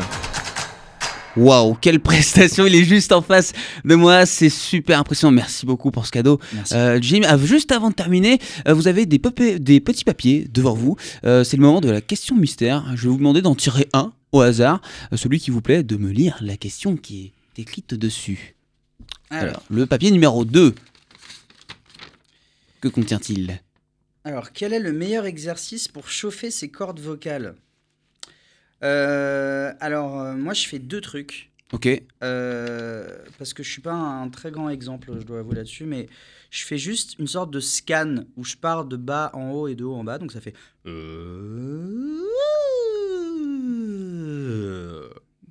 Waouh, 1.37 1.77
quelle 1.79 2.01
prestation, 2.01 2.65
il 2.65 2.75
est 2.75 2.83
juste 2.83 3.13
en 3.13 3.21
face 3.21 3.53
de 3.85 3.95
moi, 3.95 4.25
c'est 4.25 4.49
super 4.49 4.99
impressionnant. 4.99 5.31
Merci 5.31 5.65
beaucoup 5.65 5.91
pour 5.91 6.05
ce 6.05 6.11
cadeau. 6.11 6.39
Merci. 6.53 6.73
Euh, 6.75 6.99
Jim, 7.01 7.21
ah, 7.25 7.37
juste 7.37 7.71
avant 7.71 7.91
de 7.91 7.95
terminer, 7.95 8.39
euh, 8.67 8.73
vous 8.73 8.89
avez 8.89 9.05
des, 9.05 9.19
petits 9.19 10.03
papiers 10.03 10.47
devant 10.51 10.73
vous. 10.73 10.97
Euh, 11.23 11.45
c'est 11.45 11.55
le 11.55 11.63
moment 11.63 11.79
de 11.79 11.89
la 11.89 12.01
question 12.01 12.35
mystère. 12.35 12.91
Je 12.95 13.03
vais 13.03 13.09
vous 13.09 13.17
demander 13.17 13.41
d'en 13.41 13.55
tirer 13.55 13.87
un 13.93 14.11
au 14.33 14.41
hasard, 14.41 14.81
celui 15.15 15.39
qui 15.39 15.51
vous 15.51 15.61
plaît, 15.61 15.83
de 15.83 15.95
me 15.95 16.11
lire 16.11 16.37
la 16.41 16.57
question 16.57 16.97
qui 16.97 17.25
est 17.25 17.37
écrite 17.58 17.93
dessus. 17.93 18.56
Alors, 19.30 19.63
le 19.70 19.86
papier 19.86 20.12
numéro 20.12 20.46
2. 20.46 20.74
Que 22.82 22.88
contient-il? 22.88 23.60
Alors, 24.24 24.52
quel 24.52 24.74
est 24.74 24.80
le 24.80 24.91
meilleur 24.91 25.26
exercice 25.26 25.88
pour 25.88 26.10
chauffer 26.10 26.52
ses 26.52 26.70
cordes 26.70 27.00
vocales? 27.00 27.56
Euh, 28.84 29.74
Alors, 29.80 30.20
euh, 30.20 30.36
moi, 30.36 30.54
je 30.54 30.67
fais 30.67 30.80
deux 30.80 31.02
trucs. 31.02 31.52
Ok. 31.74 31.89
Euh, 32.24 33.17
parce 33.38 33.54
que 33.54 33.62
je 33.62 33.70
suis 33.70 33.82
pas 33.82 33.93
un 33.93 34.30
très 34.30 34.52
grand 34.52 34.70
exemple, 34.70 35.12
je 35.20 35.26
dois 35.26 35.39
avouer 35.39 35.56
là-dessus, 35.56 35.86
mais 35.86 36.08
je 36.50 36.63
fais 36.63 36.78
juste 36.78 37.20
une 37.20 37.28
sorte 37.28 37.52
de 37.52 37.60
scan 37.60 38.24
où 38.38 38.46
je 38.46 38.56
pars 38.56 38.86
de 38.86 38.96
bas 38.96 39.32
en 39.34 39.52
haut 39.52 39.67
et 39.67 39.76
de 39.76 39.84
haut 39.84 39.96
en 39.96 40.06
bas, 40.06 40.17
donc 40.17 40.32
ça 40.32 40.39
fait. 40.39 40.54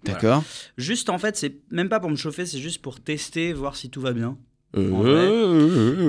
Voilà. 0.07 0.21
D'accord. 0.21 0.45
Juste 0.77 1.09
en 1.11 1.19
fait, 1.19 1.37
c'est 1.37 1.57
même 1.71 1.88
pas 1.88 2.01
pour 2.01 2.11
me 2.11 2.16
chauffer, 2.16 2.47
c'est 2.47 2.59
juste 2.61 2.81
pour 2.83 3.01
tester, 3.01 3.53
voir 3.53 3.77
si 3.77 3.90
tout 3.90 4.01
va 4.01 4.12
bien. 4.12 4.37
En 4.92 5.03
vrai. 5.03 5.27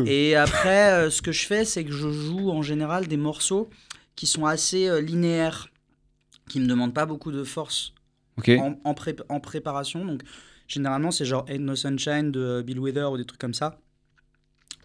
Et 0.08 0.36
après, 0.36 0.92
euh, 0.94 1.10
ce 1.10 1.22
que 1.22 1.32
je 1.32 1.46
fais, 1.46 1.64
c'est 1.66 1.84
que 1.86 1.92
je 1.92 2.10
joue 2.12 2.50
en 2.52 2.62
général 2.62 3.08
des 3.08 3.18
morceaux 3.18 3.70
qui 4.16 4.26
sont 4.28 4.46
assez 4.46 4.88
euh, 4.90 5.00
linéaires, 5.00 5.70
qui 6.50 6.60
me 6.60 6.68
demandent 6.68 6.94
pas 6.94 7.06
beaucoup 7.06 7.32
de 7.32 7.44
force 7.44 7.94
en, 8.60 8.80
en 8.84 8.94
pré- 8.94 9.16
en 9.30 9.40
préparation. 9.40 10.04
Donc, 10.06 10.22
généralement, 10.68 11.12
c'est 11.12 11.26
genre 11.26 11.46
Ain't 11.50 11.60
No 11.64 11.76
Sunshine 11.76 12.32
de 12.32 12.40
euh, 12.42 12.64
Bill 12.64 12.80
Wither 12.80 13.06
ou 13.12 13.18
des 13.18 13.26
trucs 13.26 13.40
comme 13.40 13.54
ça. 13.54 13.80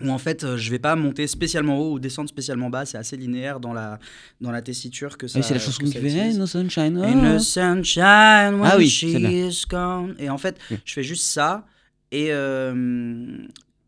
Où 0.01 0.11
en 0.11 0.19
fait 0.19 0.43
euh, 0.43 0.57
je 0.57 0.71
vais 0.71 0.79
pas 0.79 0.97
monter 0.97 1.27
spécialement 1.27 1.79
haut 1.79 1.93
ou 1.95 1.99
descendre 2.01 2.29
spécialement 2.29 2.71
bas, 2.71 2.85
c'est 2.87 2.99
assez 2.99 3.17
linéaire 3.17 3.61
dans 3.61 3.73
la, 3.73 3.99
dans 4.41 4.51
la 4.51 4.63
tessiture 4.63 5.17
que 5.19 5.29
ça. 5.29 5.39
Ah, 5.39 5.43
c'est 5.43 5.55
la 5.55 5.61
chanson 5.61 5.83
que 5.83 5.89
qui 5.91 5.99
fait 5.99 6.33
No 6.33 6.47
Sunshine. 6.47 6.99
oh. 6.99 7.05
In 7.05 7.37
the 7.37 7.41
sunshine 7.41 8.55
when 8.61 8.65
Ah 8.71 8.77
oui, 8.79 8.89
she 8.89 9.13
celle-là. 9.13 9.31
is 9.31 9.63
gone. 9.69 10.15
Et 10.19 10.29
en 10.31 10.39
fait, 10.39 10.59
Oui. 10.71 10.79
je 10.85 10.93
fais 10.93 11.03
juste 11.05 11.25
ça 11.25 11.67
et, 12.11 12.29
euh, 12.33 13.39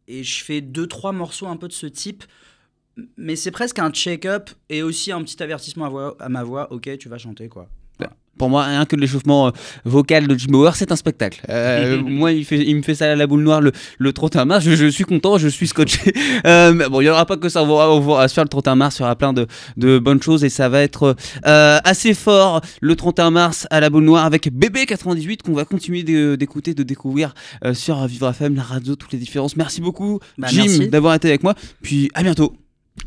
et 0.09 0.23
je 0.23 0.45
fais 0.45 0.61
deux 0.61 0.87
trois 0.87 1.12
morceaux 1.12 1.47
un 1.47 1.57
peu 1.57 1.69
de 1.69 1.73
ce 1.73 1.87
type. 1.87 2.25
Mais 3.17 3.35
c'est 3.35 3.51
presque 3.51 3.81
un 3.81 3.90
check-up 3.90 4.51
et 4.69 4.83
aussi 4.85 5.11
un 5.11 5.21
petit 5.25 5.43
avertissement 5.43 5.87
à, 5.87 5.88
voix- 5.88 6.17
à 6.21 6.29
ma 6.29 6.45
voix. 6.45 6.73
Ok, 6.73 6.97
tu 6.99 7.09
vas 7.09 7.19
chanter 7.19 7.49
quoi. 7.49 7.69
Pour 8.38 8.49
moi, 8.51 8.64
rien 8.64 8.85
que 8.85 8.97
l'échauffement 8.97 9.49
euh, 9.49 9.51
vocal 9.85 10.27
de 10.27 10.35
Jim 10.37 10.49
Bauer, 10.51 10.75
c'est 10.77 10.90
un 10.92 10.97
spectacle. 10.97 11.40
Euh, 11.49 12.03
moi, 12.07 12.33
il, 12.33 12.44
fait, 12.44 12.59
il 12.59 12.77
me 12.77 12.83
fait 12.83 12.94
ça 12.94 13.12
à 13.12 13.14
la 13.14 13.27
boule 13.27 13.42
noire 13.42 13.61
le, 13.61 13.73
le 13.99 14.12
31 14.12 14.44
mars. 14.44 14.64
Je, 14.64 14.75
je 14.75 14.87
suis 14.87 15.05
content, 15.05 15.38
je 15.38 15.49
suis 15.49 15.66
scotché. 15.68 16.12
Euh, 16.47 16.73
mais 16.75 16.88
bon, 16.88 17.01
il 17.01 17.05
n'y 17.05 17.11
aura 17.11 17.25
pas 17.27 17.37
que 17.37 17.49
ça. 17.49 17.62
On 17.62 17.66
va, 17.66 17.90
on 17.90 18.01
va 18.01 18.29
se 18.29 18.35
faire 18.35 18.44
le 18.44 18.49
31 18.49 18.75
mars. 18.75 18.97
Il 18.99 19.03
y 19.03 19.05
aura 19.05 19.16
plein 19.16 19.33
de, 19.33 19.47
de 19.77 19.99
bonnes 19.99 20.20
choses 20.20 20.44
et 20.44 20.49
ça 20.51 20.68
va 20.68 20.83
être 20.83 21.16
euh, 21.47 21.79
assez 21.85 22.12
fort 22.12 22.61
le 22.81 22.97
31 22.97 23.31
mars 23.31 23.66
à 23.70 23.81
la 23.81 23.88
boule 23.88 24.05
noire 24.05 24.25
avec 24.25 24.47
BB98 24.53 25.42
qu'on 25.42 25.55
va 25.55 25.64
continuer 25.64 26.03
d'écouter, 26.37 26.75
de 26.75 26.83
découvrir 26.83 27.35
euh, 27.64 27.73
sur 27.73 28.05
Vivre 28.07 28.29
FM, 28.31 28.57
la 28.57 28.62
radio, 28.62 28.94
toutes 28.97 29.12
les 29.12 29.18
différences. 29.18 29.57
Merci 29.57 29.81
beaucoup, 29.81 30.18
Bah, 30.37 30.49
Jim, 30.51 30.87
d'avoir 30.90 31.14
été 31.14 31.29
avec 31.29 31.42
moi. 31.42 31.55
Puis 31.83 32.11
à 32.14 32.23
bientôt. 32.23 32.55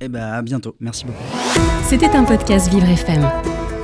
Et 0.02 0.08
ben 0.08 0.22
à 0.22 0.42
bientôt. 0.42 0.76
Merci 0.80 1.06
beaucoup. 1.06 1.24
C'était 1.88 2.10
un 2.10 2.24
podcast 2.24 2.70
Vivre 2.72 2.88
FM. 2.90 3.57